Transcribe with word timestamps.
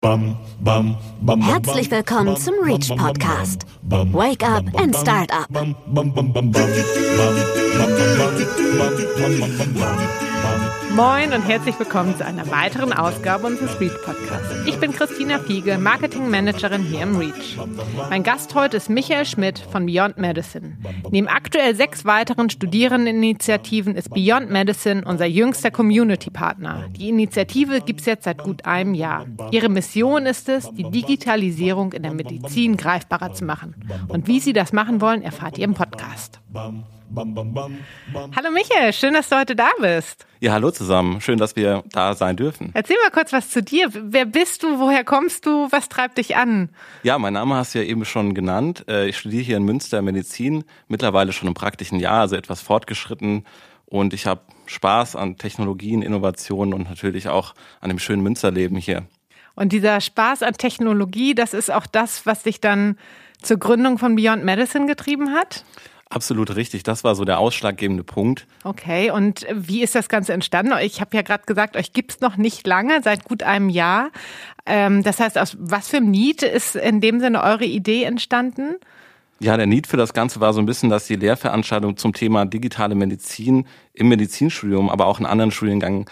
Herzlich 0.00 1.90
willkommen 1.90 2.36
zum 2.36 2.54
Reach 2.62 2.88
Podcast. 2.96 3.62
Wake 3.82 4.44
up 4.48 4.64
and 4.80 4.94
start 4.96 5.32
up. 5.32 5.48
Moin 10.94 11.32
und 11.32 11.42
herzlich 11.42 11.78
willkommen 11.78 12.16
zu 12.16 12.24
einer 12.24 12.50
weiteren 12.50 12.92
Ausgabe 12.92 13.46
unseres 13.46 13.78
Reach 13.80 13.92
Podcasts. 14.04 14.66
Ich 14.66 14.78
bin 14.78 14.92
Christina 14.92 15.38
Fiege, 15.38 15.78
Marketing 15.78 16.30
Managerin 16.30 16.82
hier 16.82 17.02
im 17.02 17.16
Reach. 17.16 17.58
Mein 18.10 18.22
Gast 18.22 18.54
heute 18.54 18.78
ist 18.78 18.88
Michael 18.88 19.26
Schmidt 19.26 19.58
von 19.58 19.86
Beyond 19.86 20.18
Medicine. 20.18 20.78
Neben 21.10 21.28
aktuell 21.28 21.74
sechs 21.74 22.04
weiteren 22.04 22.50
Studierendeninitiativen 22.50 23.96
ist 23.96 24.10
Beyond 24.10 24.50
Medicine 24.50 25.04
unser 25.04 25.26
jüngster 25.26 25.70
Community-Partner. 25.70 26.88
Die 26.96 27.08
Initiative 27.08 27.80
gibt 27.80 28.00
es 28.00 28.06
jetzt 28.06 28.24
seit 28.24 28.42
gut 28.42 28.64
einem 28.64 28.94
Jahr. 28.94 29.26
Ihre 29.50 29.68
Mission 29.68 30.26
ist 30.26 30.48
es, 30.48 30.70
die 30.72 30.90
Digitalisierung 30.90 31.92
in 31.92 32.02
der 32.02 32.14
Medizin 32.14 32.76
greifbarer 32.76 33.32
zu 33.34 33.44
machen. 33.44 33.74
Und 34.08 34.26
wie 34.26 34.40
Sie 34.40 34.52
das 34.52 34.72
machen 34.72 35.00
wollen, 35.00 35.22
erfahrt 35.22 35.58
ihr 35.58 35.64
im 35.64 35.74
Podcast. 35.74 35.97
Hallo 36.54 38.50
Michael, 38.52 38.92
schön, 38.92 39.14
dass 39.14 39.28
du 39.28 39.36
heute 39.36 39.54
da 39.54 39.68
bist. 39.80 40.26
Ja, 40.40 40.52
hallo 40.52 40.70
zusammen. 40.70 41.20
Schön, 41.20 41.38
dass 41.38 41.56
wir 41.56 41.84
da 41.90 42.14
sein 42.14 42.36
dürfen. 42.36 42.70
Erzähl 42.74 42.96
mal 43.02 43.10
kurz 43.10 43.32
was 43.32 43.50
zu 43.50 43.62
dir. 43.62 43.88
Wer 43.92 44.24
bist 44.24 44.62
du? 44.62 44.78
Woher 44.78 45.04
kommst 45.04 45.46
du? 45.46 45.68
Was 45.70 45.88
treibt 45.88 46.18
dich 46.18 46.36
an? 46.36 46.70
Ja, 47.02 47.18
mein 47.18 47.34
Name 47.34 47.56
hast 47.56 47.74
du 47.74 47.80
ja 47.80 47.84
eben 47.84 48.04
schon 48.04 48.34
genannt. 48.34 48.84
Äh, 48.88 49.08
ich 49.08 49.18
studiere 49.18 49.42
hier 49.42 49.56
in 49.56 49.64
Münster 49.64 50.00
Medizin, 50.00 50.64
mittlerweile 50.86 51.32
schon 51.32 51.48
im 51.48 51.54
praktischen 51.54 52.00
Jahr, 52.00 52.20
also 52.20 52.36
etwas 52.36 52.62
fortgeschritten. 52.62 53.44
Und 53.86 54.14
ich 54.14 54.26
habe 54.26 54.40
Spaß 54.66 55.16
an 55.16 55.36
Technologien, 55.36 56.02
Innovationen 56.02 56.72
und 56.72 56.88
natürlich 56.88 57.28
auch 57.28 57.54
an 57.80 57.88
dem 57.88 57.98
schönen 57.98 58.22
Münsterleben 58.22 58.78
hier. 58.78 59.06
Und 59.54 59.72
dieser 59.72 60.00
Spaß 60.00 60.44
an 60.44 60.54
Technologie, 60.54 61.34
das 61.34 61.52
ist 61.52 61.70
auch 61.70 61.86
das, 61.86 62.26
was 62.26 62.44
dich 62.44 62.60
dann 62.60 62.96
zur 63.42 63.58
Gründung 63.58 63.98
von 63.98 64.16
Beyond 64.16 64.44
Medicine 64.44 64.86
getrieben 64.86 65.32
hat? 65.32 65.64
Absolut 66.10 66.56
richtig. 66.56 66.84
Das 66.84 67.04
war 67.04 67.14
so 67.14 67.24
der 67.24 67.38
ausschlaggebende 67.38 68.02
Punkt. 68.02 68.46
Okay, 68.64 69.10
und 69.10 69.46
wie 69.52 69.82
ist 69.82 69.94
das 69.94 70.08
Ganze 70.08 70.32
entstanden? 70.32 70.72
Ich 70.80 71.00
habe 71.02 71.14
ja 71.14 71.22
gerade 71.22 71.44
gesagt, 71.44 71.76
euch 71.76 71.92
gibt's 71.92 72.20
noch 72.20 72.38
nicht 72.38 72.66
lange, 72.66 73.02
seit 73.02 73.24
gut 73.24 73.42
einem 73.42 73.68
Jahr. 73.68 74.10
Ähm, 74.64 75.02
das 75.02 75.20
heißt, 75.20 75.36
aus 75.36 75.56
was 75.60 75.88
für 75.88 75.98
einem 75.98 76.10
Need 76.10 76.42
ist 76.42 76.76
in 76.76 77.02
dem 77.02 77.20
Sinne 77.20 77.42
eure 77.42 77.66
Idee 77.66 78.04
entstanden? 78.04 78.76
Ja, 79.40 79.56
der 79.56 79.66
Need 79.66 79.86
für 79.86 79.98
das 79.98 80.14
Ganze 80.14 80.40
war 80.40 80.54
so 80.54 80.60
ein 80.60 80.66
bisschen, 80.66 80.88
dass 80.88 81.06
die 81.06 81.16
Lehrveranstaltungen 81.16 81.98
zum 81.98 82.14
Thema 82.14 82.46
digitale 82.46 82.94
Medizin 82.94 83.66
im 83.92 84.08
Medizinstudium, 84.08 84.88
aber 84.88 85.06
auch 85.06 85.20
in 85.20 85.26
anderen 85.26 85.50
Studiengängen 85.50 86.06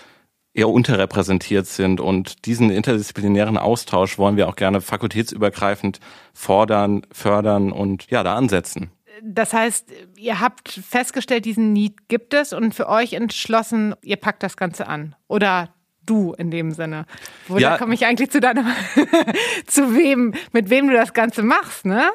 eher 0.52 0.68
unterrepräsentiert 0.68 1.66
sind. 1.66 2.00
Und 2.00 2.44
diesen 2.44 2.70
interdisziplinären 2.70 3.56
Austausch 3.56 4.18
wollen 4.18 4.36
wir 4.36 4.48
auch 4.48 4.56
gerne 4.56 4.82
fakultätsübergreifend 4.82 6.00
fordern, 6.34 7.02
fördern 7.10 7.72
und 7.72 8.10
ja, 8.10 8.22
da 8.22 8.36
ansetzen 8.36 8.90
das 9.22 9.52
heißt, 9.52 9.88
ihr 10.16 10.40
habt 10.40 10.68
festgestellt, 10.68 11.44
diesen 11.44 11.72
Need 11.72 12.08
gibt 12.08 12.34
es 12.34 12.52
und 12.52 12.74
für 12.74 12.88
euch 12.88 13.14
entschlossen, 13.14 13.94
ihr 14.02 14.16
packt 14.16 14.42
das 14.42 14.56
Ganze 14.56 14.86
an. 14.88 15.14
Oder 15.28 15.70
du 16.04 16.34
in 16.34 16.50
dem 16.50 16.70
Sinne. 16.72 17.06
Wo 17.48 17.58
ja. 17.58 17.78
komme 17.78 17.94
ich 17.94 18.06
eigentlich 18.06 18.30
zu 18.30 18.40
deiner, 18.40 18.64
zu 19.66 19.94
wem, 19.94 20.34
mit 20.52 20.70
wem 20.70 20.88
du 20.88 20.94
das 20.94 21.12
Ganze 21.12 21.42
machst, 21.42 21.84
ne? 21.84 22.10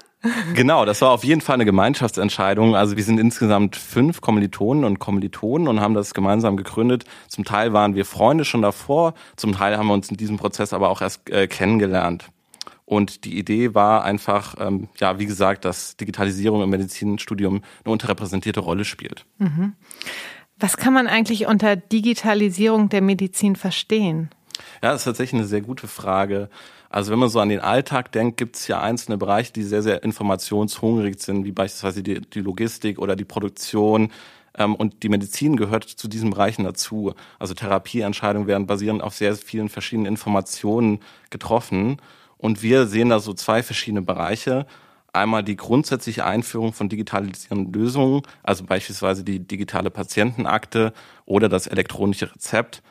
Genau, 0.53 0.85
das 0.85 1.01
war 1.01 1.09
auf 1.09 1.23
jeden 1.23 1.41
Fall 1.41 1.55
eine 1.55 1.65
Gemeinschaftsentscheidung. 1.65 2.75
Also 2.75 2.95
wir 2.95 3.03
sind 3.03 3.19
insgesamt 3.19 3.75
fünf 3.75 4.21
Kommilitonen 4.21 4.83
und 4.83 4.99
Kommilitonen 4.99 5.67
und 5.67 5.81
haben 5.81 5.95
das 5.95 6.13
gemeinsam 6.13 6.57
gegründet. 6.57 7.05
Zum 7.27 7.43
Teil 7.43 7.73
waren 7.73 7.95
wir 7.95 8.05
Freunde 8.05 8.45
schon 8.45 8.61
davor, 8.61 9.15
zum 9.35 9.53
Teil 9.53 9.77
haben 9.77 9.87
wir 9.87 9.93
uns 9.93 10.09
in 10.09 10.17
diesem 10.17 10.37
Prozess 10.37 10.73
aber 10.73 10.89
auch 10.89 11.01
erst 11.01 11.27
äh, 11.31 11.47
kennengelernt. 11.47 12.29
Und 12.91 13.23
die 13.23 13.39
Idee 13.39 13.73
war 13.73 14.03
einfach, 14.03 14.55
ähm, 14.59 14.89
ja, 14.97 15.17
wie 15.17 15.25
gesagt, 15.25 15.63
dass 15.63 15.95
Digitalisierung 15.95 16.61
im 16.61 16.69
Medizinstudium 16.71 17.61
eine 17.85 17.91
unterrepräsentierte 17.93 18.59
Rolle 18.59 18.83
spielt. 18.83 19.23
Mhm. 19.37 19.75
Was 20.57 20.75
kann 20.75 20.93
man 20.93 21.07
eigentlich 21.07 21.47
unter 21.47 21.77
Digitalisierung 21.77 22.89
der 22.89 22.99
Medizin 23.01 23.55
verstehen? 23.55 24.29
Ja, 24.83 24.91
das 24.91 25.01
ist 25.01 25.05
tatsächlich 25.05 25.39
eine 25.39 25.47
sehr 25.47 25.61
gute 25.61 25.87
Frage. 25.87 26.49
Also 26.89 27.13
wenn 27.13 27.19
man 27.19 27.29
so 27.29 27.39
an 27.39 27.47
den 27.47 27.61
Alltag 27.61 28.11
denkt, 28.11 28.35
gibt 28.35 28.57
es 28.57 28.67
ja 28.67 28.81
einzelne 28.81 29.17
Bereiche, 29.17 29.53
die 29.53 29.63
sehr, 29.63 29.83
sehr 29.83 30.03
informationshungrig 30.03 31.17
sind, 31.21 31.45
wie 31.45 31.53
beispielsweise 31.53 32.03
die, 32.03 32.19
die 32.19 32.41
Logistik 32.41 32.99
oder 32.99 33.15
die 33.15 33.23
Produktion. 33.23 34.11
Ähm, 34.57 34.75
und 34.75 35.03
die 35.03 35.09
Medizin 35.09 35.55
gehört 35.55 35.85
zu 35.85 36.09
diesen 36.09 36.31
Bereichen 36.31 36.65
dazu. 36.65 37.13
Also 37.39 37.53
Therapieentscheidungen 37.53 38.49
werden 38.49 38.67
basierend 38.67 39.01
auf 39.01 39.15
sehr 39.15 39.33
vielen 39.35 39.69
verschiedenen 39.69 40.07
Informationen 40.07 40.99
getroffen. 41.29 42.01
Und 42.41 42.63
wir 42.63 42.87
sehen 42.87 43.09
da 43.09 43.19
so 43.19 43.33
zwei 43.33 43.61
verschiedene 43.61 44.01
Bereiche. 44.01 44.65
Einmal 45.13 45.43
die 45.43 45.55
grundsätzliche 45.55 46.25
Einführung 46.25 46.73
von 46.73 46.89
digitalisierenden 46.89 47.71
Lösungen, 47.71 48.23
also 48.41 48.63
beispielsweise 48.63 49.23
die 49.23 49.39
digitale 49.39 49.91
Patientenakte 49.91 50.91
oder 51.25 51.49
das 51.49 51.67
elektronische 51.67 52.33
Rezept. 52.33 52.81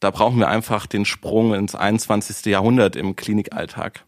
Da 0.00 0.10
brauchen 0.10 0.40
wir 0.40 0.48
einfach 0.48 0.86
den 0.86 1.04
Sprung 1.04 1.54
ins 1.54 1.76
21. 1.76 2.46
Jahrhundert 2.46 2.96
im 2.96 3.14
Klinikalltag. 3.14 4.04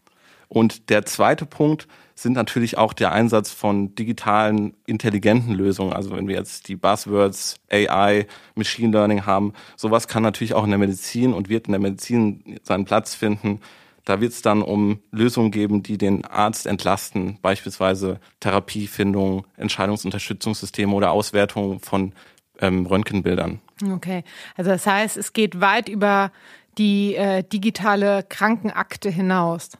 Und 0.49 0.89
der 0.89 1.05
zweite 1.05 1.45
Punkt 1.45 1.87
sind 2.13 2.33
natürlich 2.33 2.77
auch 2.77 2.91
der 2.91 3.13
Einsatz 3.13 3.51
von 3.51 3.95
digitalen, 3.95 4.73
intelligenten 4.85 5.53
Lösungen. 5.53 5.93
Also 5.93 6.11
wenn 6.11 6.27
wir 6.27 6.35
jetzt 6.35 6.67
die 6.67 6.75
Buzzwords 6.75 7.55
AI, 7.71 8.27
Machine 8.55 8.91
Learning 8.91 9.25
haben, 9.25 9.53
sowas 9.77 10.09
kann 10.09 10.23
natürlich 10.23 10.53
auch 10.53 10.65
in 10.65 10.71
der 10.71 10.79
Medizin 10.79 11.31
und 11.31 11.47
wird 11.47 11.67
in 11.67 11.71
der 11.71 11.79
Medizin 11.79 12.59
seinen 12.63 12.83
Platz 12.83 13.15
finden. 13.15 13.61
Da 14.05 14.21
wird 14.21 14.33
es 14.33 14.41
dann 14.41 14.61
um 14.61 14.99
Lösungen 15.11 15.51
geben, 15.51 15.83
die 15.83 15.97
den 15.97 16.25
Arzt 16.25 16.65
entlasten, 16.65 17.37
beispielsweise 17.41 18.19
Therapiefindung, 18.39 19.45
Entscheidungsunterstützungssysteme 19.57 20.93
oder 20.93 21.11
Auswertung 21.11 21.79
von 21.79 22.13
ähm, 22.59 22.85
Röntgenbildern. 22.85 23.59
Okay, 23.93 24.23
also 24.55 24.71
das 24.71 24.85
heißt, 24.85 25.17
es 25.17 25.33
geht 25.33 25.59
weit 25.59 25.89
über 25.89 26.31
die 26.77 27.15
äh, 27.15 27.43
digitale 27.43 28.23
Krankenakte 28.27 29.09
hinaus. 29.09 29.71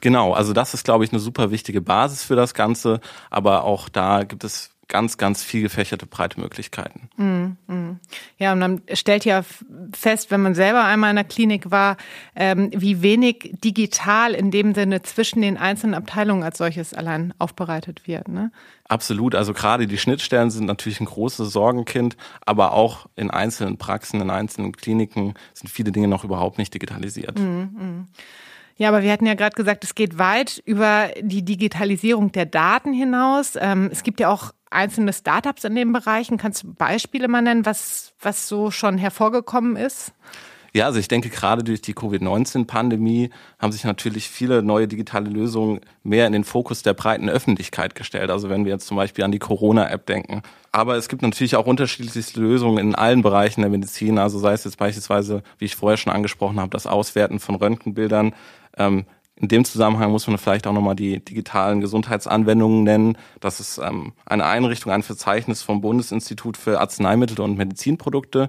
Genau, 0.00 0.32
also 0.32 0.52
das 0.52 0.74
ist, 0.74 0.84
glaube 0.84 1.04
ich, 1.04 1.12
eine 1.12 1.20
super 1.20 1.50
wichtige 1.50 1.80
Basis 1.80 2.22
für 2.22 2.36
das 2.36 2.54
Ganze, 2.54 3.00
aber 3.30 3.64
auch 3.64 3.88
da 3.88 4.24
gibt 4.24 4.44
es 4.44 4.75
ganz, 4.88 5.18
ganz 5.18 5.42
viel 5.42 5.62
gefächerte 5.62 6.06
breite 6.06 6.40
Möglichkeiten. 6.40 7.08
Mm, 7.16 7.72
mm. 7.72 8.00
Ja, 8.38 8.52
und 8.52 8.58
man 8.58 8.82
stellt 8.92 9.24
ja 9.24 9.42
fest, 9.92 10.30
wenn 10.30 10.42
man 10.42 10.54
selber 10.54 10.84
einmal 10.84 11.10
in 11.10 11.16
der 11.16 11.24
Klinik 11.24 11.70
war, 11.70 11.96
ähm, 12.34 12.70
wie 12.74 13.02
wenig 13.02 13.54
digital 13.64 14.32
in 14.34 14.50
dem 14.50 14.74
Sinne 14.74 15.02
zwischen 15.02 15.42
den 15.42 15.56
einzelnen 15.56 15.94
Abteilungen 15.94 16.42
als 16.42 16.58
solches 16.58 16.94
allein 16.94 17.34
aufbereitet 17.38 18.06
wird. 18.06 18.28
Ne? 18.28 18.52
Absolut. 18.88 19.34
Also 19.34 19.52
gerade 19.52 19.86
die 19.86 19.98
Schnittstellen 19.98 20.50
sind 20.50 20.66
natürlich 20.66 21.00
ein 21.00 21.06
großes 21.06 21.52
Sorgenkind, 21.52 22.16
aber 22.44 22.72
auch 22.72 23.06
in 23.16 23.30
einzelnen 23.30 23.78
Praxen, 23.78 24.20
in 24.20 24.30
einzelnen 24.30 24.72
Kliniken 24.72 25.34
sind 25.54 25.68
viele 25.68 25.90
Dinge 25.90 26.08
noch 26.08 26.24
überhaupt 26.24 26.58
nicht 26.58 26.72
digitalisiert. 26.72 27.38
Mm, 27.38 28.04
ja, 28.76 28.88
aber 28.88 29.02
wir 29.02 29.10
hatten 29.10 29.26
ja 29.26 29.34
gerade 29.34 29.56
gesagt, 29.56 29.84
es 29.84 29.94
geht 29.94 30.18
weit 30.18 30.62
über 30.66 31.08
die 31.20 31.44
Digitalisierung 31.44 32.30
der 32.32 32.44
Daten 32.44 32.92
hinaus. 32.92 33.56
Ähm, 33.58 33.88
es 33.90 34.02
gibt 34.02 34.20
ja 34.20 34.28
auch 34.28 34.52
einzelne 34.70 35.12
Startups 35.12 35.64
in 35.64 35.74
den 35.74 35.92
Bereichen. 35.92 36.36
Kannst 36.38 36.62
du 36.62 36.74
Beispiele 36.74 37.28
mal 37.28 37.42
nennen, 37.42 37.66
was, 37.66 38.12
was 38.20 38.48
so 38.48 38.70
schon 38.70 38.98
hervorgekommen 38.98 39.76
ist? 39.76 40.12
Ja, 40.76 40.84
also 40.84 40.98
ich 40.98 41.08
denke, 41.08 41.30
gerade 41.30 41.64
durch 41.64 41.80
die 41.80 41.94
Covid-19-Pandemie 41.94 43.30
haben 43.58 43.72
sich 43.72 43.84
natürlich 43.84 44.28
viele 44.28 44.62
neue 44.62 44.86
digitale 44.86 45.30
Lösungen 45.30 45.80
mehr 46.02 46.26
in 46.26 46.34
den 46.34 46.44
Fokus 46.44 46.82
der 46.82 46.92
breiten 46.92 47.30
Öffentlichkeit 47.30 47.94
gestellt. 47.94 48.28
Also 48.28 48.50
wenn 48.50 48.66
wir 48.66 48.72
jetzt 48.72 48.86
zum 48.86 48.98
Beispiel 48.98 49.24
an 49.24 49.32
die 49.32 49.38
Corona-App 49.38 50.04
denken. 50.04 50.42
Aber 50.72 50.96
es 50.96 51.08
gibt 51.08 51.22
natürlich 51.22 51.56
auch 51.56 51.64
unterschiedlichste 51.64 52.38
Lösungen 52.40 52.76
in 52.76 52.94
allen 52.94 53.22
Bereichen 53.22 53.62
der 53.62 53.70
Medizin. 53.70 54.18
Also 54.18 54.38
sei 54.38 54.52
es 54.52 54.64
jetzt 54.64 54.76
beispielsweise, 54.76 55.42
wie 55.56 55.64
ich 55.64 55.76
vorher 55.76 55.96
schon 55.96 56.12
angesprochen 56.12 56.60
habe, 56.60 56.68
das 56.68 56.86
Auswerten 56.86 57.38
von 57.38 57.54
Röntgenbildern. 57.54 58.34
Ähm, 58.76 59.06
in 59.38 59.48
dem 59.48 59.64
Zusammenhang 59.64 60.10
muss 60.10 60.26
man 60.26 60.38
vielleicht 60.38 60.66
auch 60.66 60.72
nochmal 60.72 60.96
die 60.96 61.22
digitalen 61.22 61.80
Gesundheitsanwendungen 61.80 62.84
nennen. 62.84 63.18
Das 63.40 63.60
ist 63.60 63.78
ähm, 63.78 64.12
eine 64.24 64.46
Einrichtung, 64.46 64.92
ein 64.92 65.02
Verzeichnis 65.02 65.62
vom 65.62 65.82
Bundesinstitut 65.82 66.56
für 66.56 66.80
Arzneimittel 66.80 67.40
und 67.40 67.58
Medizinprodukte. 67.58 68.48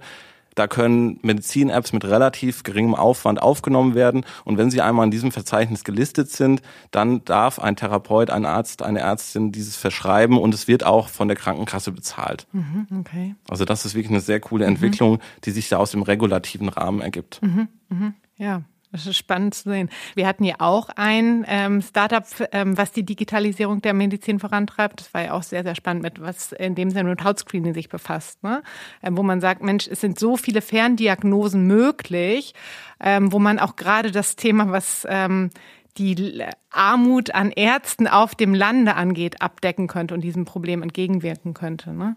Da 0.56 0.66
können 0.66 1.20
Medizin-Apps 1.22 1.94
mit 1.94 2.04
relativ 2.04 2.64
geringem 2.64 2.96
Aufwand 2.96 3.40
aufgenommen 3.40 3.94
werden. 3.94 4.26
Und 4.44 4.58
wenn 4.58 4.72
sie 4.72 4.82
einmal 4.82 5.06
in 5.06 5.12
diesem 5.12 5.32
Verzeichnis 5.32 5.84
gelistet 5.84 6.32
sind, 6.32 6.64
dann 6.90 7.24
darf 7.26 7.60
ein 7.60 7.76
Therapeut, 7.76 8.32
ein 8.32 8.44
Arzt, 8.44 8.82
eine 8.82 9.02
Ärztin 9.02 9.52
dieses 9.52 9.76
verschreiben 9.76 10.40
und 10.40 10.56
es 10.56 10.68
wird 10.68 10.84
auch 10.84 11.10
von 11.10 11.28
der 11.28 11.38
Krankenkasse 11.38 11.92
bezahlt. 11.92 12.48
Mhm, 12.54 12.88
okay. 13.00 13.36
Also 13.48 13.66
das 13.66 13.86
ist 13.86 13.94
wirklich 13.94 14.10
eine 14.10 14.20
sehr 14.20 14.40
coole 14.40 14.66
Entwicklung, 14.66 15.14
mhm. 15.14 15.20
die 15.44 15.52
sich 15.52 15.70
da 15.70 15.78
aus 15.78 15.92
dem 15.92 16.02
regulativen 16.02 16.70
Rahmen 16.70 17.02
ergibt. 17.02 17.40
Mhm, 17.44 17.68
mhm. 17.90 18.14
Ja, 18.38 18.64
Das 18.98 19.06
ist 19.06 19.18
spannend 19.18 19.54
zu 19.54 19.70
sehen. 19.70 19.90
Wir 20.16 20.26
hatten 20.26 20.44
ja 20.44 20.56
auch 20.60 20.90
ein 20.96 21.46
ähm, 21.48 21.82
Startup, 21.82 22.24
ähm, 22.52 22.78
was 22.78 22.92
die 22.92 23.04
Digitalisierung 23.04 23.82
der 23.82 23.94
Medizin 23.94 24.40
vorantreibt. 24.40 25.02
Das 25.02 25.14
war 25.14 25.24
ja 25.24 25.34
auch 25.34 25.44
sehr, 25.44 25.64
sehr 25.64 25.76
spannend, 25.76 26.02
mit 26.02 26.20
was 26.20 26.52
in 26.52 26.74
dem 26.74 26.90
Sinne 26.90 27.10
mit 27.10 27.24
Hautscreening 27.24 27.76
sich 27.76 27.90
befasst. 27.90 28.44
Ne? 28.44 28.64
Ähm, 29.04 29.16
wo 29.18 29.24
man 29.24 29.40
sagt, 29.40 29.62
Mensch, 29.62 29.88
es 29.88 30.02
sind 30.02 30.18
so 30.18 30.36
viele 30.36 30.62
Ferndiagnosen 30.62 31.68
möglich, 31.68 32.54
ähm, 33.00 33.32
wo 33.32 33.38
man 33.38 33.60
auch 33.60 33.76
gerade 33.76 34.12
das 34.12 34.36
Thema, 34.36 34.72
was 34.72 35.06
ähm, 35.08 35.52
die 35.98 36.44
Armut 36.72 37.34
an 37.34 37.52
Ärzten 37.52 38.08
auf 38.08 38.36
dem 38.36 38.54
Lande 38.54 38.96
angeht, 38.96 39.42
abdecken 39.42 39.88
könnte 39.88 40.14
und 40.14 40.22
diesem 40.22 40.46
Problem 40.46 40.82
entgegenwirken 40.82 41.54
könnte. 41.54 41.92
Ne? 41.92 42.16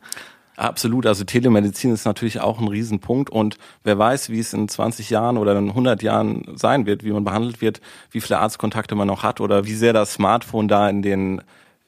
Absolut, 0.60 1.06
also 1.06 1.24
Telemedizin 1.24 1.90
ist 1.90 2.04
natürlich 2.04 2.40
auch 2.40 2.60
ein 2.60 2.68
Riesenpunkt 2.68 3.30
und 3.30 3.56
wer 3.82 3.98
weiß, 3.98 4.28
wie 4.28 4.40
es 4.40 4.52
in 4.52 4.68
20 4.68 5.08
Jahren 5.08 5.38
oder 5.38 5.56
in 5.56 5.70
100 5.70 6.02
Jahren 6.02 6.44
sein 6.54 6.84
wird, 6.84 7.02
wie 7.02 7.12
man 7.12 7.24
behandelt 7.24 7.62
wird, 7.62 7.80
wie 8.10 8.20
viele 8.20 8.40
Arztkontakte 8.40 8.94
man 8.94 9.06
noch 9.08 9.22
hat 9.22 9.40
oder 9.40 9.64
wie 9.64 9.72
sehr 9.72 9.94
das 9.94 10.12
Smartphone 10.12 10.68
da 10.68 10.90
in 10.90 11.00
den 11.00 11.40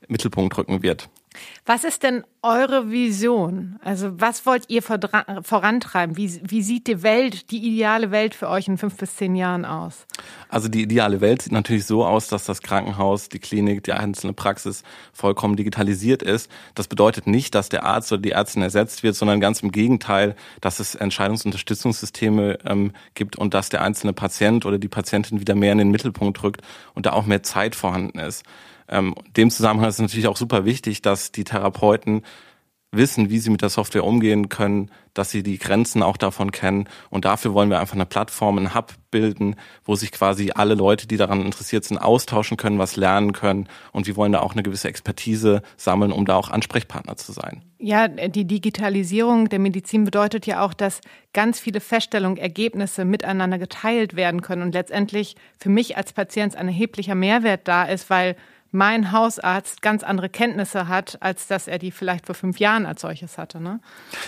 Mittelpunkt 0.09 0.57
rücken 0.57 0.83
wird. 0.83 1.11
Was 1.65 1.85
ist 1.85 2.03
denn 2.03 2.25
eure 2.43 2.91
Vision? 2.91 3.79
Also 3.85 4.21
was 4.21 4.47
wollt 4.47 4.65
ihr 4.69 4.83
vorantreiben? 4.83 6.17
Wie, 6.17 6.41
wie 6.43 6.63
sieht 6.63 6.87
die 6.89 7.03
Welt, 7.03 7.51
die 7.51 7.59
ideale 7.59 8.11
Welt 8.11 8.35
für 8.35 8.49
euch 8.49 8.67
in 8.69 8.79
fünf 8.79 8.97
bis 8.97 9.17
zehn 9.17 9.37
Jahren 9.37 9.65
aus? 9.65 10.07
Also 10.49 10.69
die 10.69 10.83
ideale 10.83 11.21
Welt 11.21 11.43
sieht 11.43 11.53
natürlich 11.53 11.87
so 11.87 12.05
aus, 12.05 12.29
dass 12.29 12.45
das 12.45 12.63
Krankenhaus, 12.63 13.29
die 13.29 13.39
Klinik, 13.39 13.85
die 13.85 13.93
einzelne 13.93 14.33
Praxis 14.33 14.83
vollkommen 15.13 15.57
digitalisiert 15.57 16.23
ist. 16.23 16.51
Das 16.75 16.89
bedeutet 16.89 17.27
nicht, 17.27 17.55
dass 17.55 17.69
der 17.69 17.85
Arzt 17.85 18.13
oder 18.13 18.23
die 18.23 18.33
Ärztin 18.33 18.63
ersetzt 18.63 19.03
wird, 19.03 19.15
sondern 19.15 19.41
ganz 19.41 19.61
im 19.63 19.71
Gegenteil, 19.71 20.35
dass 20.61 20.81
es 20.81 20.95
Entscheidungsunterstützungssysteme 20.95 22.59
ähm, 22.65 22.93
gibt 23.15 23.37
und 23.37 23.55
dass 23.55 23.69
der 23.69 23.83
einzelne 23.83 24.13
Patient 24.13 24.67
oder 24.67 24.79
die 24.79 24.89
Patientin 24.89 25.41
wieder 25.41 25.55
mehr 25.55 25.73
in 25.73 25.79
den 25.79 25.91
Mittelpunkt 25.91 26.43
rückt 26.43 26.63
und 26.95 27.07
da 27.07 27.13
auch 27.13 27.27
mehr 27.27 27.43
Zeit 27.43 27.75
vorhanden 27.75 28.19
ist. 28.19 28.45
Ähm, 28.93 29.15
dem 29.37 29.51
Zusammenhang 29.51 29.89
ist 29.89 29.97
es 29.97 30.03
natürlich 30.03 30.29
auch 30.29 30.37
super 30.37 30.65
wichtig, 30.65 31.03
dass 31.03 31.33
die 31.33 31.45
Therapeuten 31.45 32.23
wissen, 32.95 33.31
wie 33.31 33.39
sie 33.39 33.49
mit 33.49 33.63
der 33.63 33.71
Software 33.71 34.05
umgehen 34.05 34.51
können, 34.51 34.91
dass 35.15 35.31
sie 35.31 35.43
die 35.43 35.59
Grenzen 35.59 36.03
auch 36.03 36.19
davon 36.19 36.53
kennen. 36.53 36.89
Und 37.09 37.25
dafür 37.25 37.55
wollen 37.55 37.71
wir 37.71 37.81
einfach 37.81 37.95
eine 37.95 38.05
Plattform, 38.05 38.59
einen 38.59 38.75
Hub 38.75 38.93
bilden, 39.11 39.57
wo 39.85 39.95
sich 39.95 40.13
quasi 40.13 40.53
alle 40.55 40.75
Leute, 40.75 41.07
die 41.07 41.17
daran 41.17 41.41
interessiert 41.41 41.85
sind, 41.85 41.97
austauschen 41.97 42.59
können, 42.59 42.79
was 42.79 42.97
lernen 42.97 43.33
können. 43.33 43.67
Und 43.93 44.07
wir 44.07 44.17
wollen 44.17 44.33
da 44.33 44.41
auch 44.41 44.53
eine 44.53 44.63
gewisse 44.63 44.89
Expertise 44.89 45.63
sammeln, 45.79 46.13
um 46.13 46.27
da 46.27 46.37
auch 46.37 46.51
Ansprechpartner 46.51 47.17
zu 47.17 47.33
sein. 47.33 47.63
Ja, 47.79 48.09
die 48.09 48.47
Digitalisierung 48.47 49.49
der 49.49 49.59
Medizin 49.59 50.05
bedeutet 50.05 50.47
ja 50.47 50.63
auch, 50.63 50.75
dass 50.75 51.01
ganz 51.33 51.59
viele 51.59 51.81
Feststellungen, 51.81 52.37
Ergebnisse 52.37 53.07
miteinander 53.07 53.59
geteilt 53.59 54.17
werden 54.17 54.43
können 54.43 54.63
und 54.63 54.75
letztendlich 54.75 55.37
für 55.59 55.71
mich 55.71 55.97
als 55.97 56.13
Patient 56.13 56.57
ein 56.57 56.69
erheblicher 56.69 57.15
Mehrwert 57.15 57.67
da 57.67 57.85
ist, 57.85 58.11
weil 58.11 58.37
mein 58.73 59.13
Hausarzt 59.13 59.83
ganz 59.83 60.03
andere 60.03 60.29
Kenntnisse 60.29 60.89
hat, 60.89 61.19
als 61.21 61.47
dass 61.47 61.69
er 61.69 61.79
die 61.79 61.91
vielleicht 61.91 62.27
vor 62.27 62.35
fünf 62.35 62.59
Jahren 62.59 62.87
als 62.87 63.03
solches 63.03 63.39
hatte. 63.39 63.61
Ne? 63.61 63.81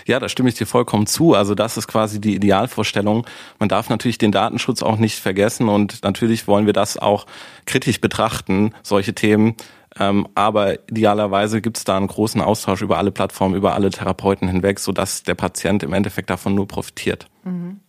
Ja, 0.06 0.20
da 0.20 0.28
stimme 0.28 0.50
ich 0.50 0.54
dir 0.54 0.66
vollkommen 0.66 1.06
zu. 1.06 1.34
Also 1.34 1.54
das 1.54 1.76
ist 1.76 1.88
quasi 1.88 2.20
die 2.20 2.34
Idealvorstellung. 2.34 3.26
Man 3.58 3.68
darf 3.68 3.88
natürlich 3.88 4.18
den 4.18 4.32
Datenschutz 4.32 4.82
auch 4.82 4.98
nicht 4.98 5.18
vergessen 5.18 5.68
und 5.68 6.02
natürlich 6.04 6.46
wollen 6.46 6.66
wir 6.66 6.74
das 6.74 6.98
auch 6.98 7.26
kritisch 7.64 8.00
betrachten, 8.00 8.74
solche 8.82 9.14
Themen. 9.14 9.56
Ähm, 9.98 10.28
aber 10.34 10.88
idealerweise 10.90 11.62
gibt 11.62 11.78
es 11.78 11.84
da 11.84 11.96
einen 11.96 12.08
großen 12.08 12.40
Austausch 12.40 12.82
über 12.82 12.98
alle 12.98 13.12
Plattformen, 13.12 13.54
über 13.54 13.74
alle 13.74 13.90
Therapeuten 13.90 14.48
hinweg, 14.48 14.80
sodass 14.80 15.22
der 15.22 15.36
Patient 15.36 15.82
im 15.82 15.92
Endeffekt 15.92 16.30
davon 16.30 16.54
nur 16.54 16.68
profitiert. 16.68 17.28
Mhm. 17.44 17.80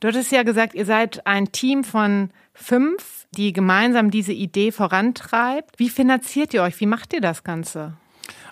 Du 0.00 0.08
hattest 0.08 0.32
ja 0.32 0.42
gesagt, 0.42 0.74
ihr 0.74 0.86
seid 0.86 1.26
ein 1.26 1.52
Team 1.52 1.84
von 1.84 2.30
fünf 2.54 3.21
die 3.36 3.52
gemeinsam 3.52 4.10
diese 4.10 4.32
Idee 4.32 4.72
vorantreibt. 4.72 5.78
Wie 5.78 5.88
finanziert 5.88 6.54
ihr 6.54 6.62
euch? 6.62 6.78
Wie 6.80 6.86
macht 6.86 7.12
ihr 7.12 7.20
das 7.20 7.44
Ganze? 7.44 7.94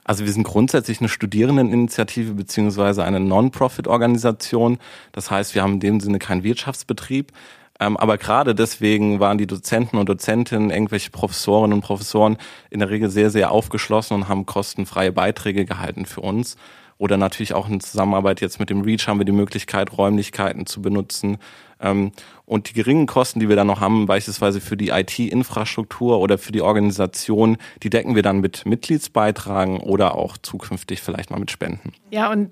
Also 0.05 0.25
wir 0.25 0.33
sind 0.33 0.45
grundsätzlich 0.45 1.01
eine 1.01 1.09
Studierendeninitiative 1.09 2.33
beziehungsweise 2.35 3.05
eine 3.05 3.21
Non-Profit-Organisation. 3.21 4.79
Das 5.13 5.31
heißt, 5.31 5.55
wir 5.55 5.63
haben 5.63 5.75
in 5.75 5.81
dem 5.81 6.01
Sinne 6.01 6.19
keinen 6.19 6.43
Wirtschaftsbetrieb. 6.43 7.33
Ähm, 7.79 7.97
aber 7.97 8.19
gerade 8.19 8.55
deswegen 8.55 9.21
waren 9.21 9.39
die 9.39 9.47
Dozenten 9.47 9.99
und 9.99 10.09
Dozentinnen, 10.09 10.71
irgendwelche 10.71 11.11
Professorinnen 11.11 11.75
und 11.75 11.81
Professoren 11.81 12.37
in 12.69 12.81
der 12.81 12.91
Regel 12.91 13.09
sehr, 13.11 13.31
sehr 13.31 13.51
aufgeschlossen 13.51 14.15
und 14.15 14.29
haben 14.29 14.47
kostenfreie 14.47 15.13
Beiträge 15.13 15.65
gehalten 15.65 16.07
für 16.07 16.21
uns. 16.21 16.57
Oder 17.01 17.17
natürlich 17.17 17.55
auch 17.55 17.67
in 17.67 17.81
Zusammenarbeit 17.81 18.43
jetzt 18.43 18.61
mit 18.61 18.69
dem 18.69 18.83
REACH 18.83 19.09
haben 19.09 19.19
wir 19.19 19.25
die 19.25 19.33
Möglichkeit, 19.33 19.97
Räumlichkeiten 19.97 20.67
zu 20.67 20.83
benutzen. 20.83 21.39
Ähm, 21.81 22.13
und 22.45 22.69
die 22.69 22.75
geringen 22.75 23.07
Kosten, 23.07 23.41
die 23.41 23.49
wir 23.49 23.57
dann 23.57 23.69
noch 23.69 23.81
haben, 23.81 24.05
beispielsweise 24.05 24.61
für 24.61 24.77
die 24.77 24.91
IT-Infrastruktur 24.91 26.21
oder 26.21 26.37
für 26.37 26.53
die 26.53 26.61
Organisation, 26.61 27.57
die 27.83 27.89
decken 27.89 28.17
wir 28.17 28.23
dann 28.23 28.43
mit 28.43 28.67
Mitgliedsbeitragen 28.67 29.79
oder 29.79 30.15
auch 30.15 30.37
zukünftig 30.37 31.01
vielleicht 31.01 31.31
mal 31.31 31.41
mit 31.41 31.51
Spenden. 31.51 31.95
Ja, 32.11 32.31
und 32.31 32.51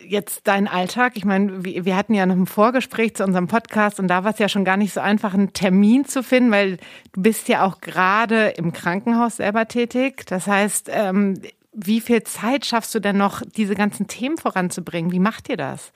jetzt 0.00 0.42
dein 0.46 0.68
Alltag? 0.68 1.14
Ich 1.16 1.24
meine, 1.24 1.64
wir 1.64 1.96
hatten 1.96 2.14
ja 2.14 2.24
noch 2.24 2.36
ein 2.36 2.46
Vorgespräch 2.46 3.16
zu 3.16 3.24
unserem 3.24 3.48
Podcast 3.48 3.98
und 3.98 4.06
da 4.06 4.22
war 4.22 4.30
es 4.30 4.38
ja 4.38 4.48
schon 4.48 4.64
gar 4.64 4.76
nicht 4.76 4.94
so 4.94 5.00
einfach, 5.00 5.34
einen 5.34 5.52
Termin 5.54 6.04
zu 6.04 6.22
finden, 6.22 6.52
weil 6.52 6.76
du 7.14 7.22
bist 7.22 7.48
ja 7.48 7.66
auch 7.66 7.80
gerade 7.80 8.50
im 8.50 8.72
Krankenhaus 8.72 9.38
selber 9.38 9.66
tätig. 9.66 10.24
Das 10.26 10.46
heißt, 10.46 10.88
ähm, 10.92 11.40
wie 11.84 12.00
viel 12.00 12.22
Zeit 12.22 12.66
schaffst 12.66 12.94
du 12.94 13.00
denn 13.00 13.16
noch, 13.16 13.42
diese 13.56 13.74
ganzen 13.74 14.06
Themen 14.08 14.38
voranzubringen? 14.38 15.12
Wie 15.12 15.20
macht 15.20 15.48
ihr 15.48 15.56
das? 15.56 15.92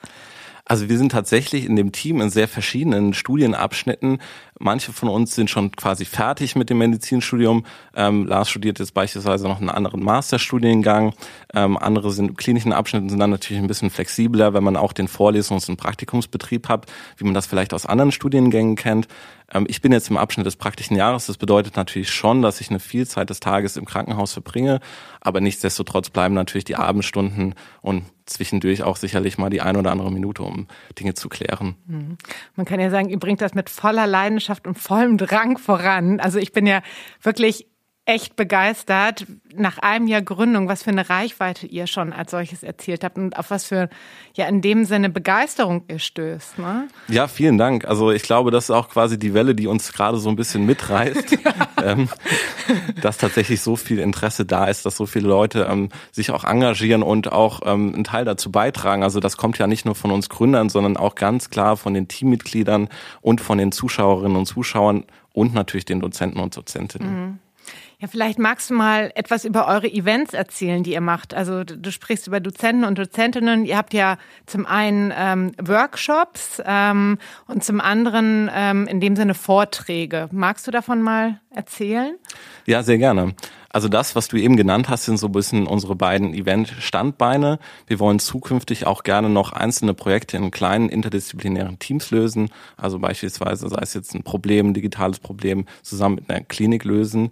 Also 0.65 0.87
wir 0.87 0.97
sind 0.97 1.11
tatsächlich 1.11 1.65
in 1.65 1.75
dem 1.75 1.91
Team 1.91 2.21
in 2.21 2.29
sehr 2.29 2.47
verschiedenen 2.47 3.13
Studienabschnitten. 3.13 4.19
Manche 4.63 4.93
von 4.93 5.09
uns 5.09 5.35
sind 5.35 5.49
schon 5.49 5.73
quasi 5.73 6.05
fertig 6.05 6.55
mit 6.55 6.69
dem 6.69 6.77
Medizinstudium. 6.77 7.65
Ähm, 7.93 8.25
Lars 8.25 8.49
studiert 8.49 8.79
jetzt 8.79 8.93
beispielsweise 8.93 9.45
noch 9.45 9.59
einen 9.59 9.69
anderen 9.69 10.01
Masterstudiengang. 10.01 11.13
Ähm, 11.53 11.77
andere 11.77 12.11
sind 12.11 12.37
klinischen 12.37 12.71
Abschnitten 12.71 13.09
sind 13.09 13.19
dann 13.19 13.29
natürlich 13.29 13.61
ein 13.61 13.67
bisschen 13.67 13.89
flexibler, 13.89 14.53
wenn 14.53 14.63
man 14.63 14.77
auch 14.77 14.93
den 14.93 15.09
Vorlesungs- 15.09 15.69
und 15.69 15.75
Praktikumsbetrieb 15.75 16.69
hat, 16.69 16.85
wie 17.17 17.25
man 17.25 17.33
das 17.33 17.45
vielleicht 17.45 17.73
aus 17.73 17.85
anderen 17.85 18.13
Studiengängen 18.13 18.77
kennt. 18.77 19.09
Ähm, 19.53 19.65
ich 19.67 19.81
bin 19.81 19.91
jetzt 19.91 20.09
im 20.09 20.17
Abschnitt 20.17 20.45
des 20.45 20.55
praktischen 20.55 20.95
Jahres. 20.95 21.25
Das 21.27 21.37
bedeutet 21.37 21.75
natürlich 21.75 22.11
schon, 22.11 22.41
dass 22.41 22.61
ich 22.61 22.69
eine 22.69 22.79
Vielzeit 22.79 23.29
des 23.29 23.39
Tages 23.39 23.77
im 23.77 23.85
Krankenhaus 23.85 24.33
verbringe. 24.33 24.79
Aber 25.21 25.41
nichtsdestotrotz 25.41 26.09
bleiben 26.09 26.33
natürlich 26.33 26.65
die 26.65 26.75
Abendstunden 26.75 27.55
und 27.81 28.03
zwischendurch 28.25 28.83
auch 28.83 28.97
sicherlich 28.97 29.37
mal 29.37 29.49
die 29.49 29.61
ein 29.61 29.75
oder 29.75 29.91
andere 29.91 30.11
Minute, 30.11 30.43
um 30.43 30.67
Dinge 30.99 31.13
zu 31.13 31.29
klären. 31.29 31.75
Mhm. 31.85 32.17
Man 32.55 32.65
kann 32.65 32.79
ja 32.79 32.89
sagen, 32.89 33.09
ihr 33.09 33.19
bringt 33.19 33.41
das 33.41 33.53
mit 33.53 33.69
voller 33.69 34.07
Leidenschaft 34.07 34.52
und 34.61 34.77
vollem 34.77 35.17
Drang 35.17 35.57
voran. 35.57 36.19
Also 36.19 36.39
ich 36.39 36.51
bin 36.51 36.65
ja 36.65 36.81
wirklich 37.21 37.67
echt 38.05 38.35
begeistert 38.35 39.25
nach 39.55 39.77
einem 39.77 40.07
Jahr 40.07 40.21
Gründung, 40.21 40.67
was 40.67 40.83
für 40.83 40.89
eine 40.89 41.09
Reichweite 41.09 41.67
ihr 41.67 41.87
schon 41.87 42.11
als 42.11 42.31
solches 42.31 42.63
erzielt 42.63 43.03
habt 43.03 43.17
und 43.17 43.37
auf 43.37 43.49
was 43.49 43.65
für, 43.65 43.89
ja, 44.33 44.45
in 44.47 44.61
dem 44.61 44.83
Sinne 44.83 45.09
Begeisterung 45.09 45.83
ihr 45.87 45.99
stößt. 45.99 46.59
Ne? 46.59 46.89
Ja, 47.07 47.27
vielen 47.27 47.57
Dank. 47.57 47.85
Also 47.85 48.11
ich 48.11 48.23
glaube, 48.23 48.51
das 48.51 48.65
ist 48.65 48.71
auch 48.71 48.89
quasi 48.89 49.17
die 49.17 49.33
Welle, 49.33 49.55
die 49.55 49.67
uns 49.67 49.93
gerade 49.93 50.17
so 50.17 50.27
ein 50.29 50.35
bisschen 50.35 50.65
mitreißt, 50.65 51.37
ähm, 51.83 52.09
dass 53.01 53.17
tatsächlich 53.17 53.61
so 53.61 53.77
viel 53.77 53.99
Interesse 53.99 54.45
da 54.45 54.65
ist, 54.65 54.85
dass 54.85 54.97
so 54.97 55.05
viele 55.05 55.29
Leute 55.29 55.67
ähm, 55.69 55.87
sich 56.11 56.31
auch 56.31 56.43
engagieren 56.43 57.03
und 57.03 57.31
auch 57.31 57.61
ähm, 57.63 57.93
einen 57.93 58.03
Teil 58.03 58.25
dazu 58.25 58.51
beitragen. 58.51 59.03
Also 59.03 59.21
das 59.21 59.37
kommt 59.37 59.57
ja 59.59 59.67
nicht 59.67 59.85
nur 59.85 59.95
von 59.95 60.11
uns 60.11 60.27
Gründern, 60.27 60.67
sondern 60.67 60.97
auch 60.97 61.15
ganz 61.15 61.49
klar 61.49 61.77
von 61.77 61.93
den 61.93 62.09
Teammitgliedern 62.09 62.89
und 63.21 63.39
von 63.39 63.57
den 63.57 63.71
Zuschauerinnen 63.71 64.35
und 64.35 64.45
Zuschauern 64.45 65.05
und 65.31 65.53
natürlich 65.53 65.85
den 65.85 66.01
Dozenten 66.01 66.39
und 66.39 66.57
Dozentinnen. 66.57 67.09
Mhm. 67.09 67.39
Ja, 67.99 68.07
vielleicht 68.07 68.39
magst 68.39 68.69
du 68.69 68.73
mal 68.73 69.11
etwas 69.15 69.45
über 69.45 69.67
eure 69.67 69.87
Events 69.87 70.33
erzählen, 70.33 70.83
die 70.83 70.93
ihr 70.93 71.01
macht. 71.01 71.33
Also 71.33 71.63
du 71.63 71.91
sprichst 71.91 72.27
über 72.27 72.39
Dozenten 72.39 72.83
und 72.83 72.97
Dozentinnen. 72.97 73.65
Ihr 73.65 73.77
habt 73.77 73.93
ja 73.93 74.17
zum 74.45 74.65
einen 74.65 75.13
ähm, 75.15 75.51
Workshops 75.61 76.61
ähm, 76.65 77.17
und 77.47 77.63
zum 77.63 77.79
anderen 77.79 78.49
ähm, 78.53 78.87
in 78.87 78.99
dem 78.99 79.15
Sinne 79.15 79.33
Vorträge. 79.33 80.27
Magst 80.31 80.67
du 80.67 80.71
davon 80.71 81.01
mal 81.01 81.39
erzählen? 81.49 82.15
Ja, 82.65 82.83
sehr 82.83 82.97
gerne. 82.97 83.35
Also 83.73 83.89
das, 83.89 84.15
was 84.15 84.27
du 84.27 84.37
eben 84.37 84.55
genannt 84.55 84.87
hast, 84.87 85.05
sind 85.05 85.17
so 85.17 85.25
ein 85.27 85.31
bisschen 85.31 85.65
unsere 85.65 85.95
beiden 85.95 86.35
Event-Standbeine. 86.35 87.57
Wir 87.87 87.99
wollen 87.99 88.19
zukünftig 88.19 88.85
auch 88.85 89.01
gerne 89.01 89.29
noch 89.29 89.51
einzelne 89.51 89.95
Projekte 89.95 90.37
in 90.37 90.51
kleinen 90.51 90.89
interdisziplinären 90.89 91.79
Teams 91.79 92.11
lösen. 92.11 92.49
Also 92.77 92.99
beispielsweise 92.99 93.67
sei 93.67 93.79
es 93.81 93.95
jetzt 93.95 94.13
ein 94.13 94.21
Problem, 94.21 94.67
ein 94.67 94.73
digitales 94.75 95.19
Problem, 95.19 95.65
zusammen 95.81 96.15
mit 96.15 96.29
einer 96.29 96.41
Klinik 96.41 96.83
lösen. 96.83 97.31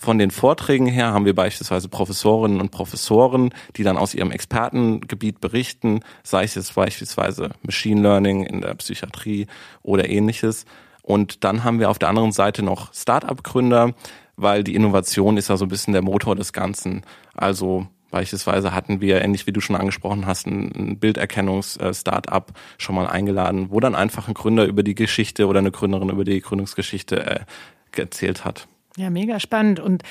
Von 0.00 0.18
den 0.18 0.30
Vorträgen 0.30 0.86
her 0.86 1.12
haben 1.12 1.24
wir 1.24 1.34
beispielsweise 1.34 1.88
Professorinnen 1.88 2.60
und 2.60 2.70
Professoren, 2.70 3.50
die 3.74 3.82
dann 3.82 3.96
aus 3.96 4.14
ihrem 4.14 4.30
Expertengebiet 4.30 5.40
berichten, 5.40 6.02
sei 6.22 6.44
es 6.44 6.54
jetzt 6.54 6.76
beispielsweise 6.76 7.50
Machine 7.62 8.00
Learning 8.00 8.44
in 8.44 8.60
der 8.60 8.76
Psychiatrie 8.76 9.48
oder 9.82 10.08
ähnliches. 10.08 10.66
Und 11.02 11.42
dann 11.42 11.64
haben 11.64 11.80
wir 11.80 11.90
auf 11.90 11.98
der 11.98 12.10
anderen 12.10 12.30
Seite 12.30 12.62
noch 12.62 12.94
Start-up-Gründer, 12.94 13.92
weil 14.36 14.62
die 14.62 14.76
Innovation 14.76 15.36
ist 15.36 15.48
ja 15.48 15.56
so 15.56 15.64
ein 15.64 15.68
bisschen 15.68 15.94
der 15.94 16.02
Motor 16.02 16.36
des 16.36 16.52
Ganzen. 16.52 17.02
Also 17.34 17.88
Beispielsweise 18.12 18.72
hatten 18.72 19.02
wir, 19.02 19.20
ähnlich 19.20 19.46
wie 19.46 19.52
du 19.52 19.60
schon 19.60 19.76
angesprochen 19.76 20.26
hast, 20.26 20.46
ein 20.46 20.98
Bilderkennungs-Startup 20.98 22.52
schon 22.78 22.94
mal 22.94 23.06
eingeladen, 23.06 23.66
wo 23.70 23.80
dann 23.80 23.94
einfach 23.94 24.28
ein 24.28 24.34
Gründer 24.34 24.64
über 24.64 24.82
die 24.82 24.94
Geschichte 24.94 25.46
oder 25.46 25.58
eine 25.58 25.72
Gründerin 25.72 26.08
über 26.08 26.24
die 26.24 26.40
Gründungsgeschichte 26.40 27.26
äh, 27.26 27.40
erzählt 28.00 28.46
hat. 28.46 28.66
Ja, 28.98 29.10
mega 29.10 29.38
spannend. 29.38 29.78
Und 29.78 30.02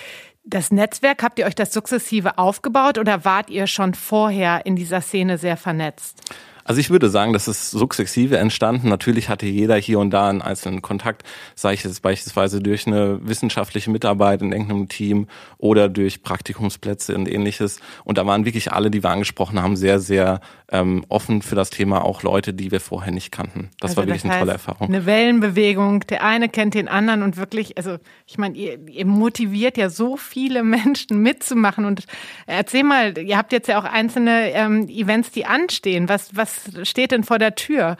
das 0.45 0.71
Netzwerk, 0.71 1.21
habt 1.21 1.39
ihr 1.39 1.45
euch 1.45 1.55
das 1.55 1.73
sukzessive 1.73 2.37
aufgebaut 2.37 2.97
oder 2.97 3.25
wart 3.25 3.49
ihr 3.49 3.67
schon 3.67 3.93
vorher 3.93 4.65
in 4.65 4.77
dieser 4.77 5.01
Szene 5.01 5.37
sehr 5.37 5.57
vernetzt? 5.57 6.21
Also 6.67 6.81
ich 6.81 6.89
würde 6.89 7.09
sagen, 7.09 7.31
das 7.31 7.47
ist 7.47 7.71
sukzessive 7.71 8.37
entstanden. 8.37 8.89
Natürlich 8.89 9.29
hatte 9.29 9.45
jeder 9.45 9.77
hier 9.77 9.99
und 9.99 10.11
da 10.11 10.27
einen 10.27 10.41
einzelnen 10.41 10.81
Kontakt, 10.81 11.23
sei 11.55 11.73
es 11.73 11.83
jetzt 11.83 12.01
beispielsweise 12.01 12.61
durch 12.61 12.85
eine 12.85 13.25
wissenschaftliche 13.25 13.89
Mitarbeit 13.89 14.41
in 14.41 14.51
irgendeinem 14.51 14.89
Team 14.89 15.27
oder 15.57 15.87
durch 15.87 16.23
Praktikumsplätze 16.23 17.15
und 17.15 17.31
ähnliches. 17.31 17.79
Und 18.03 18.17
da 18.17 18.25
waren 18.25 18.43
wirklich 18.43 18.73
alle, 18.73 18.91
die 18.91 19.01
wir 19.01 19.11
angesprochen 19.11 19.61
haben, 19.61 19.77
sehr, 19.77 20.01
sehr 20.01 20.41
ähm, 20.69 21.05
offen 21.07 21.41
für 21.41 21.55
das 21.55 21.69
Thema, 21.69 22.03
auch 22.03 22.21
Leute, 22.23 22.53
die 22.53 22.69
wir 22.69 22.81
vorher 22.81 23.13
nicht 23.13 23.31
kannten. 23.31 23.69
Das 23.79 23.91
also 23.91 24.01
war 24.01 24.07
wirklich 24.07 24.23
das 24.23 24.31
eine 24.31 24.39
tolle 24.39 24.51
Erfahrung. 24.51 24.89
Eine 24.89 25.05
Wellenbewegung, 25.05 26.01
der 26.01 26.25
eine 26.25 26.49
kennt 26.49 26.73
den 26.73 26.89
anderen 26.89 27.23
und 27.23 27.37
wirklich, 27.37 27.77
also 27.77 27.97
ich 28.25 28.37
meine, 28.37 28.57
ihr, 28.57 28.85
ihr 28.89 29.05
motiviert 29.05 29.77
ja 29.77 29.89
so 29.89 30.17
viele 30.17 30.63
Menschen 30.63 31.21
mitzumachen. 31.21 31.85
Und 31.85 32.03
erzähl 32.45 32.83
mal, 32.83 33.17
ihr 33.17 33.37
habt 33.37 33.53
jetzt 33.53 33.69
ja 33.69 33.79
auch 33.79 33.85
einzelne 33.85 34.51
ähm, 34.51 34.89
Events, 34.89 35.31
die 35.31 35.45
anstehen. 35.45 36.09
Was, 36.09 36.35
was 36.35 36.56
steht 36.83 37.11
denn 37.11 37.23
vor 37.23 37.39
der 37.39 37.55
Tür? 37.55 37.97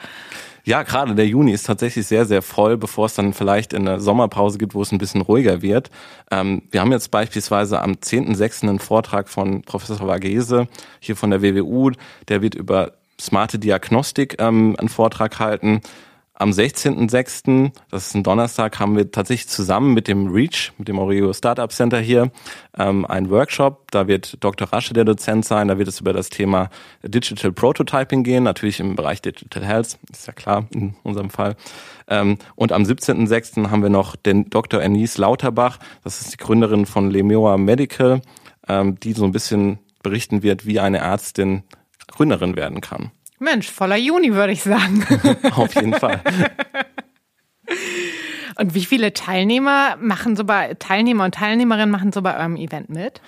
Ja, 0.64 0.82
gerade 0.82 1.14
der 1.14 1.26
Juni 1.26 1.52
ist 1.52 1.64
tatsächlich 1.64 2.06
sehr, 2.06 2.26
sehr 2.26 2.42
voll, 2.42 2.76
bevor 2.76 3.06
es 3.06 3.14
dann 3.14 3.32
vielleicht 3.32 3.72
in 3.72 3.86
der 3.86 4.00
Sommerpause 4.00 4.58
gibt, 4.58 4.74
wo 4.74 4.82
es 4.82 4.92
ein 4.92 4.98
bisschen 4.98 5.22
ruhiger 5.22 5.62
wird. 5.62 5.90
Ähm, 6.30 6.62
wir 6.70 6.82
haben 6.82 6.92
jetzt 6.92 7.10
beispielsweise 7.10 7.80
am 7.80 7.92
10.06. 7.92 8.68
einen 8.68 8.78
Vortrag 8.78 9.30
von 9.30 9.62
Professor 9.62 10.06
Vagese 10.06 10.68
hier 11.00 11.16
von 11.16 11.30
der 11.30 11.40
WWU. 11.40 11.92
Der 12.28 12.42
wird 12.42 12.54
über 12.54 12.92
smarte 13.18 13.58
Diagnostik 13.58 14.36
ähm, 14.40 14.76
einen 14.78 14.90
Vortrag 14.90 15.38
halten. 15.38 15.80
Am 16.40 16.50
16.06., 16.50 17.72
das 17.90 18.06
ist 18.06 18.14
ein 18.14 18.22
Donnerstag, 18.22 18.78
haben 18.78 18.96
wir 18.96 19.10
tatsächlich 19.10 19.48
zusammen 19.48 19.92
mit 19.92 20.06
dem 20.06 20.28
REACH, 20.28 20.72
mit 20.78 20.86
dem 20.86 21.00
Oreo 21.00 21.32
Startup 21.32 21.72
Center 21.72 21.98
hier, 21.98 22.30
ähm, 22.78 23.04
einen 23.06 23.28
Workshop. 23.28 23.90
Da 23.90 24.06
wird 24.06 24.36
Dr. 24.44 24.72
Rasche 24.72 24.94
der 24.94 25.04
Dozent 25.04 25.44
sein. 25.44 25.66
Da 25.66 25.78
wird 25.78 25.88
es 25.88 25.98
über 25.98 26.12
das 26.12 26.28
Thema 26.28 26.70
Digital 27.02 27.50
Prototyping 27.50 28.22
gehen, 28.22 28.44
natürlich 28.44 28.78
im 28.78 28.94
Bereich 28.94 29.20
Digital 29.20 29.64
Health, 29.64 29.98
ist 30.12 30.28
ja 30.28 30.32
klar 30.32 30.68
in 30.72 30.94
unserem 31.02 31.30
Fall. 31.30 31.56
Ähm, 32.06 32.38
und 32.54 32.70
am 32.70 32.84
17.06. 32.84 33.70
haben 33.70 33.82
wir 33.82 33.90
noch 33.90 34.14
den 34.14 34.48
Dr. 34.48 34.80
Enise 34.80 35.20
Lauterbach, 35.20 35.80
das 36.04 36.20
ist 36.20 36.34
die 36.34 36.36
Gründerin 36.36 36.86
von 36.86 37.10
Lemoa 37.10 37.56
Medical, 37.56 38.22
ähm, 38.68 39.00
die 39.00 39.12
so 39.12 39.24
ein 39.24 39.32
bisschen 39.32 39.80
berichten 40.04 40.44
wird, 40.44 40.66
wie 40.66 40.78
eine 40.78 40.98
Ärztin 40.98 41.64
Gründerin 42.06 42.54
werden 42.54 42.80
kann. 42.80 43.10
Mensch, 43.38 43.70
voller 43.70 43.96
Juni, 43.96 44.34
würde 44.34 44.52
ich 44.52 44.62
sagen. 44.62 45.06
Auf 45.52 45.74
jeden 45.74 45.94
Fall. 45.94 46.20
Und 48.58 48.74
wie 48.74 48.84
viele 48.84 49.12
Teilnehmer 49.12 49.96
machen 50.00 50.34
so 50.34 50.44
bei 50.44 50.74
Teilnehmer 50.74 51.24
und 51.24 51.34
Teilnehmerinnen 51.34 51.90
machen 51.90 52.12
so 52.12 52.22
bei 52.22 52.36
eurem 52.36 52.56
Event 52.56 52.88
mit? 52.90 53.20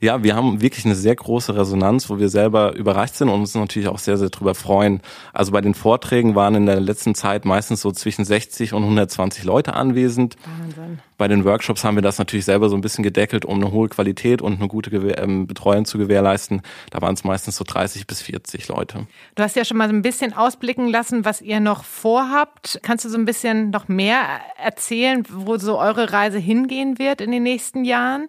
Ja, 0.00 0.22
wir 0.22 0.34
haben 0.34 0.60
wirklich 0.60 0.84
eine 0.84 0.94
sehr 0.94 1.16
große 1.16 1.54
Resonanz, 1.54 2.10
wo 2.10 2.18
wir 2.18 2.28
selber 2.28 2.74
überrascht 2.74 3.14
sind 3.14 3.28
und 3.28 3.40
uns 3.40 3.54
natürlich 3.54 3.88
auch 3.88 3.98
sehr, 3.98 4.18
sehr 4.18 4.30
drüber 4.30 4.54
freuen. 4.54 5.00
Also 5.32 5.52
bei 5.52 5.60
den 5.60 5.74
Vorträgen 5.74 6.34
waren 6.34 6.54
in 6.54 6.66
der 6.66 6.80
letzten 6.80 7.14
Zeit 7.14 7.44
meistens 7.44 7.80
so 7.80 7.92
zwischen 7.92 8.24
60 8.24 8.72
und 8.72 8.82
120 8.82 9.44
Leute 9.44 9.74
anwesend. 9.74 10.36
Wahnsinn. 10.60 10.98
Bei 11.18 11.28
den 11.28 11.44
Workshops 11.44 11.82
haben 11.82 11.96
wir 11.96 12.02
das 12.02 12.18
natürlich 12.18 12.44
selber 12.44 12.68
so 12.68 12.76
ein 12.76 12.82
bisschen 12.82 13.02
gedeckelt, 13.02 13.46
um 13.46 13.56
eine 13.56 13.72
hohe 13.72 13.88
Qualität 13.88 14.42
und 14.42 14.58
eine 14.58 14.68
gute 14.68 14.90
ähm, 14.90 15.46
Betreuung 15.46 15.86
zu 15.86 15.96
gewährleisten. 15.96 16.60
Da 16.90 17.00
waren 17.00 17.14
es 17.14 17.24
meistens 17.24 17.56
so 17.56 17.64
30 17.66 18.06
bis 18.06 18.20
40 18.20 18.68
Leute. 18.68 19.06
Du 19.34 19.42
hast 19.42 19.56
ja 19.56 19.64
schon 19.64 19.78
mal 19.78 19.88
so 19.88 19.94
ein 19.94 20.02
bisschen 20.02 20.34
ausblicken 20.34 20.88
lassen, 20.88 21.24
was 21.24 21.40
ihr 21.40 21.60
noch 21.60 21.84
vorhabt. 21.84 22.80
Kannst 22.82 23.06
du 23.06 23.08
so 23.08 23.16
ein 23.16 23.24
bisschen 23.24 23.70
noch 23.70 23.88
mehr 23.88 24.24
erzählen, 24.62 25.24
wo 25.30 25.56
so 25.56 25.78
eure 25.78 26.12
Reise 26.12 26.38
hingehen 26.38 26.98
wird 26.98 27.22
in 27.22 27.30
den 27.30 27.42
nächsten 27.42 27.84
Jahren? 27.84 28.28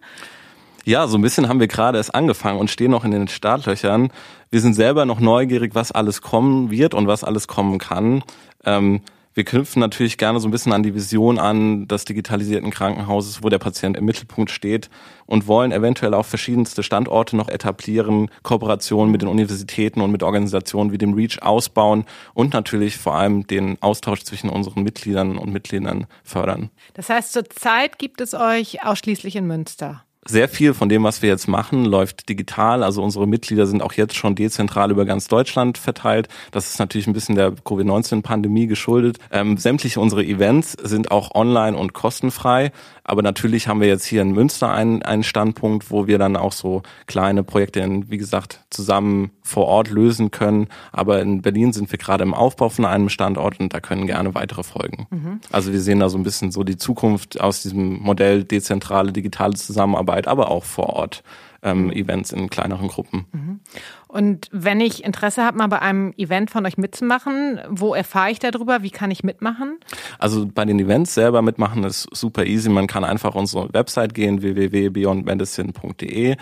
Ja, 0.87 1.05
so 1.05 1.17
ein 1.17 1.21
bisschen 1.21 1.49
haben 1.49 1.59
wir 1.59 1.67
gerade 1.67 1.97
erst 1.97 2.15
angefangen 2.15 2.61
und 2.61 2.71
stehen 2.71 2.91
noch 2.91 3.03
in 3.03 3.11
den 3.11 3.27
Startlöchern. 3.27 4.09
Wir 4.51 4.61
sind 4.61 4.73
selber 4.73 5.03
noch 5.03 5.19
neugierig, 5.19 5.75
was 5.75 5.91
alles 5.91 6.21
kommen 6.21 6.71
wird 6.71 6.93
und 6.93 7.07
was 7.07 7.25
alles 7.25 7.49
kommen 7.49 7.77
kann. 7.77 8.23
Ähm, 8.63 9.01
wir 9.33 9.43
knüpfen 9.43 9.81
natürlich 9.81 10.17
gerne 10.17 10.39
so 10.39 10.47
ein 10.47 10.51
bisschen 10.51 10.71
an 10.71 10.83
die 10.83 10.95
Vision 10.95 11.39
an 11.39 11.89
des 11.89 12.05
digitalisierten 12.05 12.71
Krankenhauses, 12.71 13.43
wo 13.43 13.49
der 13.49 13.59
Patient 13.59 13.97
im 13.97 14.05
Mittelpunkt 14.05 14.49
steht 14.49 14.89
und 15.25 15.45
wollen 15.45 15.73
eventuell 15.73 16.13
auch 16.13 16.25
verschiedenste 16.25 16.83
Standorte 16.83 17.35
noch 17.35 17.49
etablieren, 17.49 18.29
Kooperationen 18.43 19.11
mit 19.11 19.21
den 19.21 19.27
Universitäten 19.27 19.99
und 19.99 20.13
mit 20.13 20.23
Organisationen 20.23 20.93
wie 20.93 20.97
dem 20.97 21.15
REACH 21.15 21.41
ausbauen 21.41 22.05
und 22.33 22.53
natürlich 22.53 22.95
vor 22.95 23.15
allem 23.15 23.45
den 23.45 23.77
Austausch 23.81 24.23
zwischen 24.23 24.49
unseren 24.49 24.83
Mitgliedern 24.83 25.37
und 25.37 25.51
Mitgliedern 25.51 26.07
fördern. 26.23 26.69
Das 26.93 27.09
heißt, 27.09 27.33
zurzeit 27.33 27.99
gibt 27.99 28.21
es 28.21 28.33
euch 28.33 28.85
ausschließlich 28.85 29.35
in 29.35 29.47
Münster 29.47 30.06
sehr 30.27 30.49
viel 30.49 30.73
von 30.73 30.89
dem, 30.89 31.03
was 31.03 31.21
wir 31.21 31.29
jetzt 31.29 31.47
machen, 31.47 31.85
läuft 31.85 32.29
digital. 32.29 32.83
Also 32.83 33.03
unsere 33.03 33.27
Mitglieder 33.27 33.67
sind 33.67 33.81
auch 33.81 33.93
jetzt 33.93 34.15
schon 34.15 34.35
dezentral 34.35 34.91
über 34.91 35.05
ganz 35.05 35.27
Deutschland 35.27 35.77
verteilt. 35.77 36.27
Das 36.51 36.69
ist 36.69 36.79
natürlich 36.79 37.07
ein 37.07 37.13
bisschen 37.13 37.35
der 37.35 37.51
Covid-19-Pandemie 37.51 38.67
geschuldet. 38.67 39.17
Ähm, 39.31 39.57
sämtliche 39.57 39.99
unsere 39.99 40.23
Events 40.23 40.73
sind 40.73 41.11
auch 41.11 41.33
online 41.35 41.77
und 41.77 41.93
kostenfrei. 41.93 42.71
Aber 43.07 43.21
natürlich 43.21 43.69
haben 43.69 43.79
wir 43.79 43.87
jetzt 43.87 44.05
hier 44.05 44.21
in 44.21 44.33
Münster 44.33 44.69
einen, 44.69 45.01
einen 45.01 45.23
Standpunkt, 45.23 45.89
wo 45.89 46.07
wir 46.07 46.19
dann 46.19 46.35
auch 46.35 46.51
so 46.51 46.83
kleine 47.07 47.41
Projekte, 47.41 47.79
in, 47.79 48.11
wie 48.11 48.17
gesagt, 48.17 48.65
zusammen 48.69 49.31
vor 49.41 49.65
Ort 49.65 49.89
lösen 49.89 50.29
können. 50.29 50.67
Aber 50.91 51.21
in 51.21 51.41
Berlin 51.41 51.71
sind 51.71 51.89
wir 51.89 51.97
gerade 51.97 52.23
im 52.23 52.33
Aufbau 52.33 52.67
von 52.67 52.83
einem 52.83 53.07
Standort 53.07 53.61
und 53.61 53.73
da 53.73 53.79
können 53.79 54.07
gerne 54.07 54.35
weitere 54.35 54.61
folgen. 54.61 55.07
Mhm. 55.09 55.39
Also 55.53 55.71
wir 55.71 55.79
sehen 55.79 56.01
da 56.01 56.09
so 56.09 56.17
ein 56.17 56.23
bisschen 56.23 56.51
so 56.51 56.65
die 56.65 56.75
Zukunft 56.75 57.39
aus 57.39 57.61
diesem 57.61 57.99
Modell 58.01 58.43
dezentrale 58.43 59.13
digitale 59.13 59.53
Zusammenarbeit, 59.53 60.27
aber 60.27 60.51
auch 60.51 60.65
vor 60.65 60.89
Ort 60.89 61.23
ähm, 61.63 61.91
Events 61.91 62.31
in 62.31 62.49
kleineren 62.49 62.87
Gruppen. 62.87 63.25
Mhm. 63.31 63.59
Und 64.07 64.47
wenn 64.51 64.79
ich 64.79 65.03
Interesse 65.03 65.43
habe, 65.43 65.57
mal 65.57 65.67
bei 65.67 65.81
einem 65.81 66.13
Event 66.17 66.49
von 66.49 66.65
euch 66.65 66.77
mitzumachen, 66.77 67.59
wo 67.69 67.93
erfahre 67.93 68.31
ich 68.31 68.39
darüber? 68.39 68.81
Wie 68.81 68.89
kann 68.89 69.11
ich 69.11 69.23
mitmachen? 69.23 69.79
Also 70.17 70.47
bei 70.47 70.63
den 70.65 70.79
Events 70.79 71.13
selber 71.13 71.41
mitmachen 71.41 71.83
ist 71.83 72.07
super 72.15 72.45
easy. 72.45 72.69
Man 72.69 72.87
kann 72.87 73.03
einfach 73.03 73.35
unsere 73.35 73.73
Website 73.73 74.13
gehen, 74.13 74.41
www.beyondmedicine.de. 74.41 76.37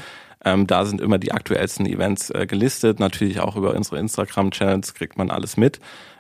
Ähm, 0.46 0.68
da 0.68 0.86
sind 0.86 1.02
immer 1.02 1.18
die 1.18 1.32
aktuellsten 1.32 1.88
Events 1.88 2.30
äh, 2.30 2.46
gelistet. 2.46 3.00
Natürlich 3.00 3.40
auch 3.40 3.56
über 3.56 3.74
unsere 3.74 3.98
Instagram-Channels 3.98 4.94
kriegt 4.94 5.18
man 5.18 5.32
alles 5.32 5.58
mit. 5.58 5.80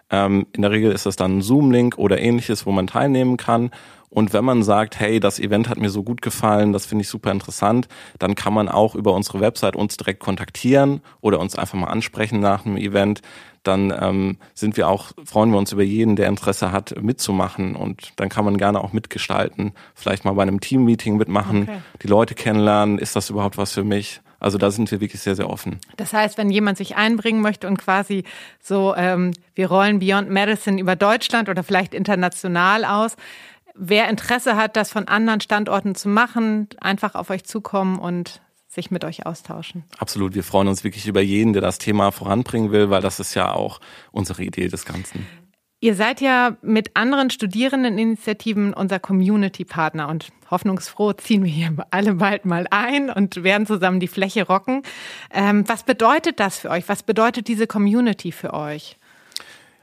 Ähm, 0.09 0.47
in 0.53 0.63
der 0.63 0.71
Regel 0.71 0.91
ist 0.91 1.05
das 1.05 1.15
dann 1.15 1.37
ein 1.37 1.41
Zoom-Link 1.41 1.97
oder 1.97 2.19
ähnliches, 2.19 2.65
wo 2.65 2.71
man 2.71 2.87
teilnehmen 2.87 3.37
kann. 3.37 3.69
Und 4.15 4.31
wenn 4.31 4.45
man 4.45 4.63
sagt, 4.63 4.97
hey, 4.97 5.19
das 5.19 5.39
Event 5.41 5.67
hat 5.67 5.77
mir 5.77 5.89
so 5.89 6.01
gut 6.01 6.21
gefallen, 6.21 6.71
das 6.71 6.85
finde 6.85 7.01
ich 7.01 7.09
super 7.09 7.33
interessant, 7.33 7.89
dann 8.17 8.33
kann 8.33 8.53
man 8.53 8.69
auch 8.69 8.95
über 8.95 9.13
unsere 9.13 9.41
Website 9.41 9.75
uns 9.75 9.97
direkt 9.97 10.21
kontaktieren 10.21 11.01
oder 11.19 11.37
uns 11.37 11.57
einfach 11.57 11.77
mal 11.77 11.87
ansprechen 11.87 12.39
nach 12.39 12.65
einem 12.65 12.77
Event. 12.77 13.21
Dann 13.63 13.93
ähm, 13.99 14.37
sind 14.53 14.77
wir 14.77 14.87
auch, 14.87 15.11
freuen 15.25 15.51
wir 15.51 15.57
uns 15.57 15.73
über 15.73 15.83
jeden, 15.83 16.15
der 16.15 16.29
Interesse 16.29 16.71
hat, 16.71 16.95
mitzumachen. 17.01 17.75
Und 17.75 18.13
dann 18.15 18.29
kann 18.29 18.45
man 18.45 18.57
gerne 18.57 18.79
auch 18.79 18.93
mitgestalten. 18.93 19.73
Vielleicht 19.95 20.23
mal 20.23 20.31
bei 20.31 20.43
einem 20.43 20.61
Team-Meeting 20.61 21.17
mitmachen, 21.17 21.63
okay. 21.63 21.81
die 22.01 22.07
Leute 22.07 22.35
kennenlernen. 22.35 22.99
Ist 22.99 23.17
das 23.17 23.29
überhaupt 23.29 23.57
was 23.57 23.73
für 23.73 23.83
mich? 23.83 24.21
Also 24.39 24.57
da 24.57 24.71
sind 24.71 24.89
wir 24.91 25.01
wirklich 25.01 25.21
sehr, 25.21 25.35
sehr 25.35 25.49
offen. 25.49 25.79
Das 25.97 26.13
heißt, 26.13 26.37
wenn 26.37 26.49
jemand 26.51 26.77
sich 26.77 26.95
einbringen 26.95 27.41
möchte 27.41 27.67
und 27.67 27.77
quasi 27.77 28.23
so, 28.61 28.93
ähm, 28.95 29.33
wir 29.55 29.67
rollen 29.67 29.99
Beyond 29.99 30.29
Medicine 30.29 30.79
über 30.79 30.95
Deutschland 30.95 31.49
oder 31.49 31.63
vielleicht 31.63 31.93
international 31.93 32.85
aus, 32.85 33.17
wer 33.75 34.09
Interesse 34.09 34.55
hat, 34.55 34.75
das 34.75 34.91
von 34.91 35.07
anderen 35.07 35.41
Standorten 35.41 35.95
zu 35.95 36.09
machen, 36.09 36.67
einfach 36.79 37.15
auf 37.15 37.29
euch 37.29 37.43
zukommen 37.43 37.99
und 37.99 38.41
sich 38.67 38.91
mit 38.91 39.05
euch 39.05 39.25
austauschen. 39.25 39.83
Absolut, 39.97 40.35
wir 40.35 40.43
freuen 40.43 40.67
uns 40.67 40.83
wirklich 40.83 41.07
über 41.07 41.21
jeden, 41.21 41.53
der 41.53 41.61
das 41.61 41.77
Thema 41.77 42.11
voranbringen 42.11 42.71
will, 42.71 42.89
weil 42.89 43.01
das 43.01 43.19
ist 43.19 43.33
ja 43.33 43.53
auch 43.53 43.79
unsere 44.11 44.43
Idee 44.43 44.67
des 44.67 44.85
Ganzen. 44.85 45.25
Ihr 45.81 45.93
seid 45.93 46.19
ja 46.19 46.57
mit 46.61 46.95
anderen 46.95 47.29
Studierendeninitiativen 47.29 48.73
unser 48.73 48.99
Community-Partner 48.99 50.07
und 50.07 50.29
hoffnungsfroh 50.49 51.13
ziehen 51.13 51.43
wir 51.43 51.51
hier 51.51 51.75
alle 51.91 52.15
bald 52.15 52.45
mal 52.45 52.65
ein 52.71 53.09
und 53.09 53.43
werden 53.43 53.67
zusammen 53.67 53.99
die 53.99 54.07
Fläche 54.07 54.47
rocken. 54.47 54.83
Ähm, 55.31 55.63
was 55.67 55.83
bedeutet 55.83 56.39
das 56.39 56.57
für 56.57 56.69
euch? 56.69 56.87
Was 56.89 57.03
bedeutet 57.03 57.47
diese 57.47 57.67
Community 57.67 58.31
für 58.31 58.53
euch? 58.53 58.97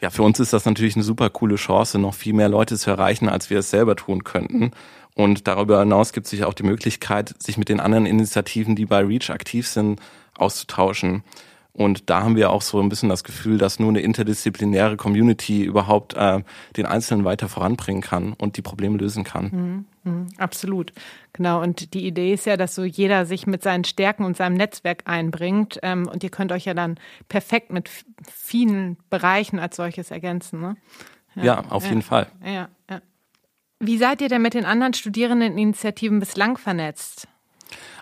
Ja, 0.03 0.11
für 0.11 0.25
uns 0.25 0.41
ist 0.41 0.53
das 0.53 0.65
natürlich 0.65 0.97
eine 0.97 1.05
super 1.05 1.31
coole 1.31 1.55
Chance, 1.55 1.97
noch 2.01 2.15
viel 2.15 2.33
mehr 2.33 2.49
Leute 2.49 2.77
zu 2.77 2.91
erreichen, 2.91 3.29
als 3.29 3.51
wir 3.51 3.61
es 3.61 3.71
selber 3.71 3.95
tun 3.95 4.25
könnten. 4.25 4.73
Und 5.15 5.47
darüber 5.47 5.79
hinaus 5.79 6.13
gibt 6.13 6.27
es 6.27 6.31
sich 6.31 6.43
auch 6.43 6.55
die 6.55 6.65
Möglichkeit, 6.65 7.41
sich 7.41 7.57
mit 7.57 7.69
den 7.69 7.79
anderen 7.79 8.07
Initiativen, 8.07 8.75
die 8.75 8.87
bei 8.87 9.01
REACH 9.01 9.31
aktiv 9.31 9.69
sind, 9.69 10.01
auszutauschen. 10.37 11.23
Und 11.75 12.11
da 12.11 12.23
haben 12.23 12.37
wir 12.37 12.51
auch 12.51 12.61
so 12.61 12.81
ein 12.81 12.91
bisschen 12.91 13.09
das 13.09 13.25
Gefühl, 13.25 13.57
dass 13.57 13.79
nur 13.79 13.89
eine 13.89 14.01
interdisziplinäre 14.01 14.99
Community 14.99 15.65
überhaupt 15.65 16.15
äh, 16.15 16.43
den 16.77 16.85
Einzelnen 16.85 17.25
weiter 17.25 17.49
voranbringen 17.49 18.03
kann 18.03 18.35
und 18.35 18.59
die 18.59 18.63
Probleme 18.63 18.99
lösen 18.99 19.25
kann. 19.25 19.87
Mhm, 20.05 20.11
mh, 20.11 20.27
absolut. 20.37 20.93
Genau. 21.33 21.63
Und 21.63 21.95
die 21.95 22.07
Idee 22.07 22.35
ist 22.35 22.45
ja, 22.45 22.59
dass 22.59 22.75
so 22.75 22.85
jeder 22.85 23.25
sich 23.25 23.47
mit 23.47 23.63
seinen 23.63 23.85
Stärken 23.85 24.25
und 24.25 24.37
seinem 24.37 24.57
Netzwerk 24.57 25.05
einbringt. 25.07 25.79
Ähm, 25.83 26.07
und 26.09 26.23
ihr 26.23 26.31
könnt 26.31 26.53
euch 26.53 26.67
ja 26.67 26.75
dann 26.75 26.97
perfekt 27.31 27.73
mit 27.73 27.89
vielen 28.31 28.99
Bereichen 29.09 29.59
als 29.59 29.77
solches 29.77 30.11
ergänzen. 30.11 30.61
Ne? 30.61 30.77
Ja, 31.37 31.45
ja, 31.45 31.65
auf 31.71 31.85
ja, 31.85 31.89
jeden 31.89 32.03
Fall. 32.03 32.27
Ja, 32.45 32.69
ja. 32.91 33.01
Wie 33.81 33.97
seid 33.97 34.21
ihr 34.21 34.29
denn 34.29 34.43
mit 34.43 34.55
den 34.55 34.67
anderen 34.67 34.93
Studierendeninitiativen 34.93 36.21
bislang 36.21 36.59
vernetzt? 36.59 37.29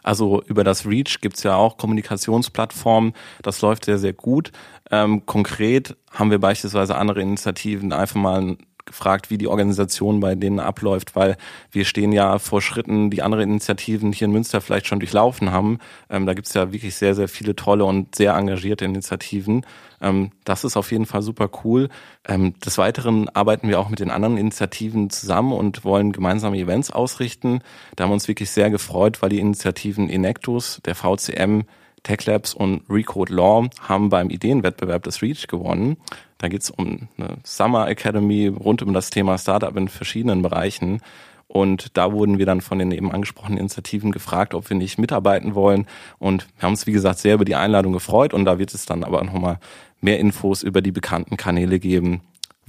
Also 0.03 0.43
über 0.45 0.65
das 0.65 0.87
REACH 0.87 1.21
gibt's 1.21 1.43
ja 1.43 1.57
auch 1.57 1.77
Kommunikationsplattformen. 1.77 3.13
Das 3.43 3.61
läuft 3.61 3.85
sehr, 3.85 3.99
sehr 3.99 4.13
gut. 4.13 4.53
Ähm, 4.91 5.25
konkret 5.27 5.97
haben 6.11 6.31
wir 6.31 6.39
beispielsweise 6.39 6.97
andere 6.97 7.21
Initiativen 7.21 7.93
einfach 7.93 8.17
mal 8.17 8.57
gefragt, 8.91 9.31
wie 9.31 9.39
die 9.39 9.49
Organisation 9.49 10.21
bei 10.21 10.35
denen 10.35 10.61
abläuft, 10.61 11.17
weil 11.17 11.37
wir 11.73 11.85
stehen 11.85 12.13
ja 12.13 12.39
vor 12.39 12.61
Schritten, 12.61 13.11
die 13.11 13.23
andere 13.23 13.43
Initiativen 13.43 14.13
hier 14.13 14.27
in 14.27 14.33
Münster 14.33 14.61
vielleicht 14.61 14.87
schon 14.87 15.01
durchlaufen 15.01 15.51
haben. 15.51 15.79
Ähm, 16.11 16.27
da 16.27 16.35
gibt's 16.35 16.55
ja 16.55 16.73
wirklich 16.73 16.95
sehr, 16.95 17.15
sehr 17.15 17.29
viele 17.29 17.57
tolle 17.57 17.85
und 17.85 18.15
sehr 18.15 18.35
engagierte 18.35 18.85
Initiativen. 18.85 19.65
Ähm, 20.01 20.33
das 20.45 20.65
ist 20.65 20.77
auf 20.77 20.93
jeden 20.93 21.07
Fall 21.07 21.23
super 21.23 21.49
cool. 21.65 21.89
Ähm, 22.27 22.55
des 22.61 22.79
Weiteren 22.79 23.29
arbeiten 23.31 23.69
wir 23.69 23.81
auch 23.81 23.89
mit 23.89 24.01
den 24.01 24.11
anderen 24.11 24.37
Initiativen 24.37 25.11
zusammen 25.11 25.53
und 25.53 25.85
wollen 25.85 26.13
gemeinsame 26.13 26.59
Events 26.59 26.91
ausrichten. 26.91 27.61
Da 27.97 28.05
haben 28.05 28.11
wir 28.11 28.15
uns 28.15 28.29
wirklich 28.29 28.51
sehr 28.51 28.71
gefreut, 28.71 29.23
weil 29.23 29.31
die 29.31 29.41
Initiativen 29.41 30.09
Enectus, 30.09 30.81
der 30.85 30.95
VCM, 30.95 31.63
Tech 32.03 32.25
Labs 32.27 32.55
und 32.55 32.83
Recode 32.89 33.33
Law 33.35 33.69
haben 33.81 34.09
beim 34.09 34.31
Ideenwettbewerb 34.31 35.03
des 35.05 35.23
REACH 35.23 35.49
gewonnen. 35.49 35.97
Da 36.39 36.49
geht 36.49 36.63
es 36.63 36.71
um 36.71 37.09
eine 37.19 37.37
Summer 37.45 37.89
Academy 37.89 38.47
rund 38.49 38.83
um 38.83 38.93
das 38.93 39.11
Thema 39.11 39.39
Startup 39.39 39.77
in 39.77 39.89
verschiedenen 39.89 40.43
Bereichen. 40.43 41.01
Und 41.47 41.97
da 41.97 42.13
wurden 42.13 42.39
wir 42.39 42.47
dann 42.47 42.61
von 42.61 42.79
den 42.79 42.93
eben 42.93 43.11
angesprochenen 43.11 43.59
Initiativen 43.59 44.13
gefragt, 44.13 44.55
ob 44.55 44.71
wir 44.71 44.77
nicht 44.77 44.99
mitarbeiten 44.99 45.57
wollen. 45.57 45.87
Und 46.19 46.47
wir 46.57 46.63
haben 46.63 46.73
uns, 46.73 46.87
wie 46.87 46.93
gesagt, 46.93 47.19
sehr 47.19 47.35
über 47.35 47.45
die 47.45 47.57
Einladung 47.57 47.93
gefreut. 47.93 48.33
Und 48.33 48.45
da 48.45 48.59
wird 48.61 48.73
es 48.73 48.87
dann 48.87 49.03
aber 49.03 49.25
nochmal 49.25 49.59
mehr 50.01 50.21
Infos 50.21 50.63
über 50.63 50.81
die 50.81 50.93
bekannten 50.93 51.37
Kanäle 51.37 51.81
geben, 51.81 52.21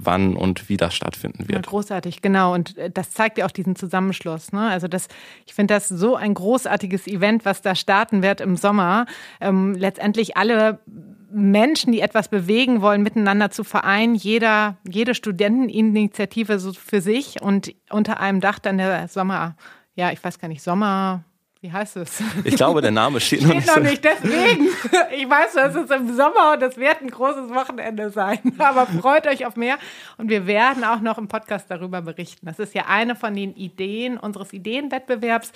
wann 0.04 0.36
und 0.36 0.68
wie 0.68 0.76
das 0.76 0.94
stattfinden 0.94 1.48
wird. 1.48 1.52
Ja, 1.52 1.60
großartig, 1.60 2.22
genau. 2.22 2.54
Und 2.54 2.76
äh, 2.78 2.90
das 2.90 3.10
zeigt 3.12 3.38
ja 3.38 3.46
auch 3.46 3.50
diesen 3.50 3.76
Zusammenschluss. 3.76 4.52
Ne? 4.52 4.68
Also 4.68 4.88
das, 4.88 5.08
ich 5.46 5.54
finde 5.54 5.74
das 5.74 5.88
so 5.88 6.16
ein 6.16 6.34
großartiges 6.34 7.06
Event, 7.06 7.44
was 7.44 7.62
da 7.62 7.74
starten 7.74 8.22
wird 8.22 8.40
im 8.40 8.56
Sommer. 8.56 9.06
Ähm, 9.40 9.74
letztendlich 9.74 10.36
alle 10.36 10.80
Menschen, 11.30 11.92
die 11.92 12.00
etwas 12.00 12.28
bewegen 12.28 12.82
wollen, 12.82 13.02
miteinander 13.02 13.50
zu 13.50 13.64
vereinen. 13.64 14.14
Jeder, 14.14 14.76
jede 14.88 15.14
Studenteninitiative 15.14 16.58
so 16.58 16.72
für 16.72 17.00
sich 17.00 17.40
und 17.40 17.74
unter 17.90 18.20
einem 18.20 18.40
Dach 18.40 18.58
dann 18.58 18.78
der 18.78 19.08
Sommer, 19.08 19.56
ja, 19.94 20.12
ich 20.12 20.22
weiß 20.22 20.38
gar 20.38 20.48
nicht, 20.48 20.62
Sommer, 20.62 21.24
wie 21.62 21.70
heißt 21.70 21.96
es? 21.96 22.20
Ich 22.42 22.56
glaube, 22.56 22.82
der 22.82 22.90
Name 22.90 23.20
steht, 23.20 23.42
steht 23.42 23.48
noch 23.48 23.54
nicht. 23.54 23.76
noch 23.76 23.82
nicht, 23.82 24.04
deswegen. 24.04 24.66
Ich 25.16 25.30
weiß, 25.30 25.54
es 25.54 25.76
ist 25.76 25.92
im 25.92 26.16
Sommer 26.16 26.54
und 26.54 26.62
es 26.62 26.76
wird 26.76 27.00
ein 27.00 27.08
großes 27.08 27.50
Wochenende 27.50 28.10
sein. 28.10 28.40
Aber 28.58 28.86
freut 28.86 29.28
euch 29.28 29.46
auf 29.46 29.54
mehr. 29.54 29.78
Und 30.18 30.28
wir 30.28 30.48
werden 30.48 30.82
auch 30.82 31.00
noch 31.00 31.18
im 31.18 31.28
Podcast 31.28 31.66
darüber 31.70 32.02
berichten. 32.02 32.46
Das 32.46 32.58
ist 32.58 32.74
ja 32.74 32.86
eine 32.88 33.14
von 33.14 33.36
den 33.36 33.54
Ideen 33.54 34.18
unseres 34.18 34.52
Ideenwettbewerbs. 34.52 35.52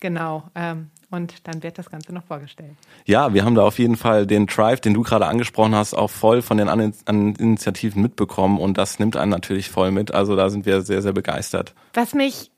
Genau. 0.00 0.44
Ähm, 0.54 0.88
und 1.10 1.46
dann 1.46 1.62
wird 1.62 1.76
das 1.76 1.90
Ganze 1.90 2.14
noch 2.14 2.24
vorgestellt. 2.24 2.76
Ja, 3.04 3.34
wir 3.34 3.44
haben 3.44 3.54
da 3.54 3.62
auf 3.62 3.78
jeden 3.78 3.96
Fall 3.96 4.26
den 4.26 4.46
Drive, 4.46 4.80
den 4.80 4.94
du 4.94 5.02
gerade 5.02 5.26
angesprochen 5.26 5.74
hast, 5.74 5.92
auch 5.92 6.08
voll 6.08 6.40
von 6.40 6.56
den 6.56 6.70
anderen 6.70 7.34
Initiativen 7.36 8.00
mitbekommen 8.00 8.58
und 8.58 8.78
das 8.78 8.98
nimmt 8.98 9.16
einen 9.16 9.30
natürlich 9.30 9.68
voll 9.68 9.90
mit. 9.90 10.14
Also 10.14 10.36
da 10.36 10.48
sind 10.48 10.64
wir 10.64 10.80
sehr, 10.80 11.02
sehr 11.02 11.12
begeistert. 11.12 11.74
Was 11.92 12.14
mich 12.14 12.50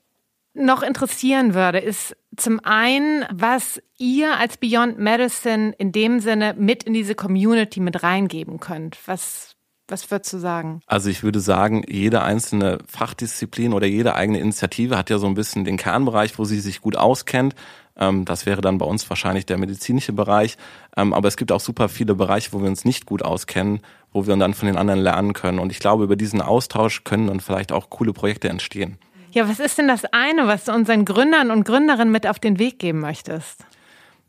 noch 0.53 0.83
interessieren 0.83 1.53
würde, 1.53 1.79
ist 1.79 2.15
zum 2.37 2.59
einen, 2.63 3.25
was 3.31 3.81
ihr 3.97 4.37
als 4.37 4.57
Beyond 4.57 4.99
Medicine 4.99 5.73
in 5.77 5.91
dem 5.91 6.19
Sinne 6.19 6.55
mit 6.57 6.83
in 6.83 6.93
diese 6.93 7.15
Community 7.15 7.79
mit 7.79 8.03
reingeben 8.03 8.59
könnt. 8.59 8.97
Was, 9.05 9.55
was 9.87 10.09
würdest 10.11 10.33
du 10.33 10.37
sagen? 10.37 10.81
Also 10.85 11.09
ich 11.09 11.23
würde 11.23 11.39
sagen, 11.39 11.83
jede 11.87 12.21
einzelne 12.21 12.79
Fachdisziplin 12.87 13.73
oder 13.73 13.87
jede 13.87 14.15
eigene 14.15 14.39
Initiative 14.39 14.97
hat 14.97 15.09
ja 15.09 15.17
so 15.17 15.27
ein 15.27 15.33
bisschen 15.33 15.65
den 15.65 15.77
Kernbereich, 15.77 16.37
wo 16.37 16.45
sie 16.45 16.59
sich 16.59 16.81
gut 16.81 16.95
auskennt. 16.95 17.55
Ähm, 17.95 18.25
das 18.25 18.45
wäre 18.45 18.61
dann 18.61 18.77
bei 18.77 18.85
uns 18.85 19.09
wahrscheinlich 19.09 19.45
der 19.45 19.57
medizinische 19.57 20.13
Bereich. 20.13 20.57
Ähm, 20.95 21.13
aber 21.13 21.27
es 21.27 21.37
gibt 21.37 21.51
auch 21.51 21.59
super 21.59 21.89
viele 21.89 22.15
Bereiche, 22.15 22.53
wo 22.53 22.61
wir 22.61 22.69
uns 22.69 22.85
nicht 22.85 23.05
gut 23.05 23.23
auskennen, 23.23 23.81
wo 24.11 24.27
wir 24.27 24.35
dann 24.35 24.53
von 24.53 24.67
den 24.67 24.77
anderen 24.77 24.99
lernen 24.99 25.33
können. 25.33 25.59
Und 25.59 25.71
ich 25.71 25.79
glaube, 25.79 26.03
über 26.03 26.15
diesen 26.15 26.41
Austausch 26.41 27.03
können 27.03 27.27
dann 27.27 27.39
vielleicht 27.39 27.71
auch 27.71 27.89
coole 27.89 28.13
Projekte 28.13 28.49
entstehen. 28.49 28.97
Ja, 29.33 29.49
was 29.49 29.59
ist 29.59 29.79
denn 29.79 29.87
das 29.87 30.05
eine, 30.11 30.45
was 30.45 30.65
du 30.65 30.73
unseren 30.73 31.05
Gründern 31.05 31.49
und 31.49 31.63
Gründerinnen 31.63 32.11
mit 32.11 32.27
auf 32.27 32.37
den 32.37 32.59
Weg 32.59 32.77
geben 32.77 32.99
möchtest? 32.99 33.65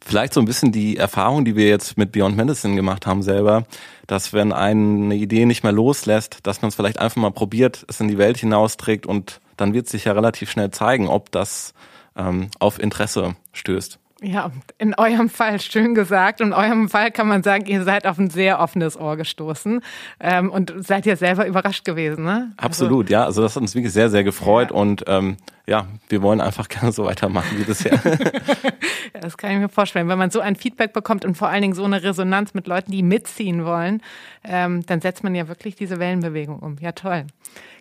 Vielleicht 0.00 0.32
so 0.32 0.40
ein 0.40 0.46
bisschen 0.46 0.72
die 0.72 0.96
Erfahrung, 0.96 1.44
die 1.44 1.56
wir 1.56 1.68
jetzt 1.68 1.98
mit 1.98 2.10
Beyond 2.10 2.38
Medicine 2.38 2.74
gemacht 2.74 3.06
haben 3.06 3.22
selber, 3.22 3.66
dass 4.06 4.32
wenn 4.32 4.54
eine 4.54 5.14
Idee 5.14 5.44
nicht 5.44 5.62
mehr 5.62 5.72
loslässt, 5.72 6.38
dass 6.42 6.62
man 6.62 6.70
es 6.70 6.74
vielleicht 6.74 6.98
einfach 6.98 7.20
mal 7.20 7.32
probiert, 7.32 7.84
es 7.86 8.00
in 8.00 8.08
die 8.08 8.16
Welt 8.16 8.38
hinausträgt 8.38 9.04
und 9.04 9.40
dann 9.58 9.74
wird 9.74 9.88
sich 9.88 10.06
ja 10.06 10.12
relativ 10.12 10.50
schnell 10.50 10.70
zeigen, 10.70 11.08
ob 11.08 11.30
das 11.30 11.74
ähm, 12.16 12.48
auf 12.58 12.78
Interesse 12.78 13.36
stößt. 13.52 13.98
Ja, 14.24 14.50
in 14.78 14.94
eurem 14.94 15.28
Fall 15.28 15.60
schön 15.60 15.94
gesagt. 15.94 16.40
In 16.40 16.54
eurem 16.54 16.88
Fall 16.88 17.10
kann 17.10 17.28
man 17.28 17.42
sagen, 17.42 17.66
ihr 17.66 17.84
seid 17.84 18.06
auf 18.06 18.18
ein 18.18 18.30
sehr 18.30 18.58
offenes 18.58 18.98
Ohr 18.98 19.18
gestoßen 19.18 19.82
ähm, 20.18 20.50
und 20.50 20.72
seid 20.78 21.04
ja 21.04 21.14
selber 21.14 21.46
überrascht 21.46 21.84
gewesen, 21.84 22.24
ne? 22.24 22.52
Absolut, 22.56 23.06
also, 23.06 23.12
ja. 23.12 23.24
Also 23.24 23.42
das 23.42 23.54
hat 23.54 23.60
uns 23.60 23.74
wirklich 23.74 23.92
sehr, 23.92 24.08
sehr 24.08 24.24
gefreut 24.24 24.70
ja. 24.70 24.76
und 24.76 25.04
ähm, 25.08 25.36
ja, 25.66 25.86
wir 26.08 26.22
wollen 26.22 26.40
einfach 26.40 26.68
gerne 26.70 26.92
so 26.92 27.04
weitermachen 27.04 27.58
wie 27.58 27.64
bisher. 27.64 28.00
ja, 29.14 29.20
das 29.20 29.36
kann 29.36 29.50
ich 29.50 29.58
mir 29.58 29.68
vorstellen. 29.68 30.08
Wenn 30.08 30.18
man 30.18 30.30
so 30.30 30.40
ein 30.40 30.56
Feedback 30.56 30.94
bekommt 30.94 31.26
und 31.26 31.36
vor 31.36 31.48
allen 31.48 31.60
Dingen 31.60 31.74
so 31.74 31.84
eine 31.84 32.02
Resonanz 32.02 32.54
mit 32.54 32.66
Leuten, 32.66 32.92
die 32.92 33.02
mitziehen 33.02 33.66
wollen, 33.66 34.00
ähm, 34.42 34.86
dann 34.86 35.02
setzt 35.02 35.22
man 35.22 35.34
ja 35.34 35.48
wirklich 35.48 35.76
diese 35.76 35.98
Wellenbewegung 35.98 36.60
um. 36.60 36.76
Ja, 36.80 36.92
toll. 36.92 37.26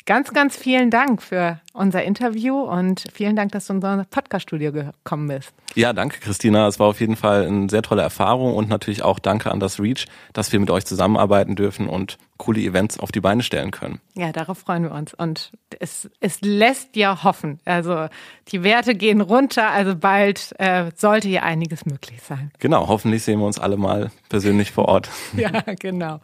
Ganz, 0.06 0.34
ganz 0.34 0.58
vielen 0.58 0.90
Dank 0.90 1.22
für 1.22 1.62
unser 1.72 2.04
Interview 2.04 2.60
und 2.60 3.06
vielen 3.14 3.38
Dank, 3.38 3.54
dass 3.54 3.68
du 3.68 3.74
in 3.74 3.78
unser 3.78 4.04
Podcast-Studio 4.04 4.74
gekommen 4.74 5.30
bist. 5.30 5.54
Ja, 5.76 5.94
danke, 5.94 6.20
Christina. 6.20 6.68
Es 6.68 6.80
war 6.80 6.88
auf 6.88 7.00
jeden 7.00 7.16
Fall 7.16 7.48
eine 7.48 7.70
sehr 7.70 7.82
tolle 7.82 8.02
Erfahrung 8.02 8.54
und 8.56 8.70
natürlich 8.70 9.04
auch 9.04 9.20
danke 9.20 9.52
an 9.52 9.60
das 9.60 9.80
Reach, 9.80 10.06
dass 10.34 10.52
wir 10.52 10.60
mit 10.60 10.70
euch 10.70 10.86
zusammenarbeiten 10.86 11.56
dürfen 11.56 11.88
und 11.88 12.18
coole 12.38 12.60
Events 12.60 13.00
auf 13.00 13.12
die 13.12 13.22
Beine 13.22 13.42
stellen 13.42 13.72
können. 13.72 14.00
Ja, 14.16 14.32
darauf 14.32 14.58
freuen 14.58 14.84
wir 14.84 14.92
uns. 14.92 15.14
Und 15.14 15.52
es, 15.80 16.10
es 16.20 16.42
lässt 16.42 16.96
ja 16.96 17.24
hoffen. 17.24 17.60
Also 17.64 18.08
die 18.50 18.64
Werte 18.64 18.96
gehen 18.96 19.22
runter, 19.22 19.70
also 19.70 19.96
bald 19.96 20.54
äh, 20.60 20.92
sollte 20.96 21.28
hier 21.28 21.44
einiges 21.44 21.86
möglich 21.86 22.22
sein. 22.22 22.52
Genau, 22.60 22.88
hoffentlich 22.88 23.24
sehen 23.24 23.40
wir 23.40 23.46
uns 23.46 23.60
alle 23.60 23.78
mal 23.78 24.12
persönlich 24.30 24.72
vor 24.72 24.86
Ort. 24.86 25.10
ja, 25.38 25.52
genau. 25.80 26.20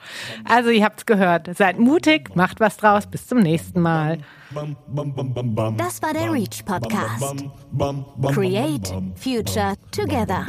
Also 0.45 0.69
ihr 0.69 0.83
habt 0.83 0.99
es 0.99 1.05
gehört. 1.05 1.55
Seid 1.55 1.79
mutig, 1.79 2.35
macht 2.35 2.59
was 2.59 2.77
draus. 2.77 3.07
Bis 3.07 3.27
zum 3.27 3.39
nächsten 3.39 3.79
Mal. 3.79 4.19
Das 5.77 6.01
war 6.01 6.13
der 6.13 6.33
Reach 6.33 6.65
Podcast. 6.65 7.45
Create 8.33 8.93
Future 9.39 9.73
Together. 9.91 10.43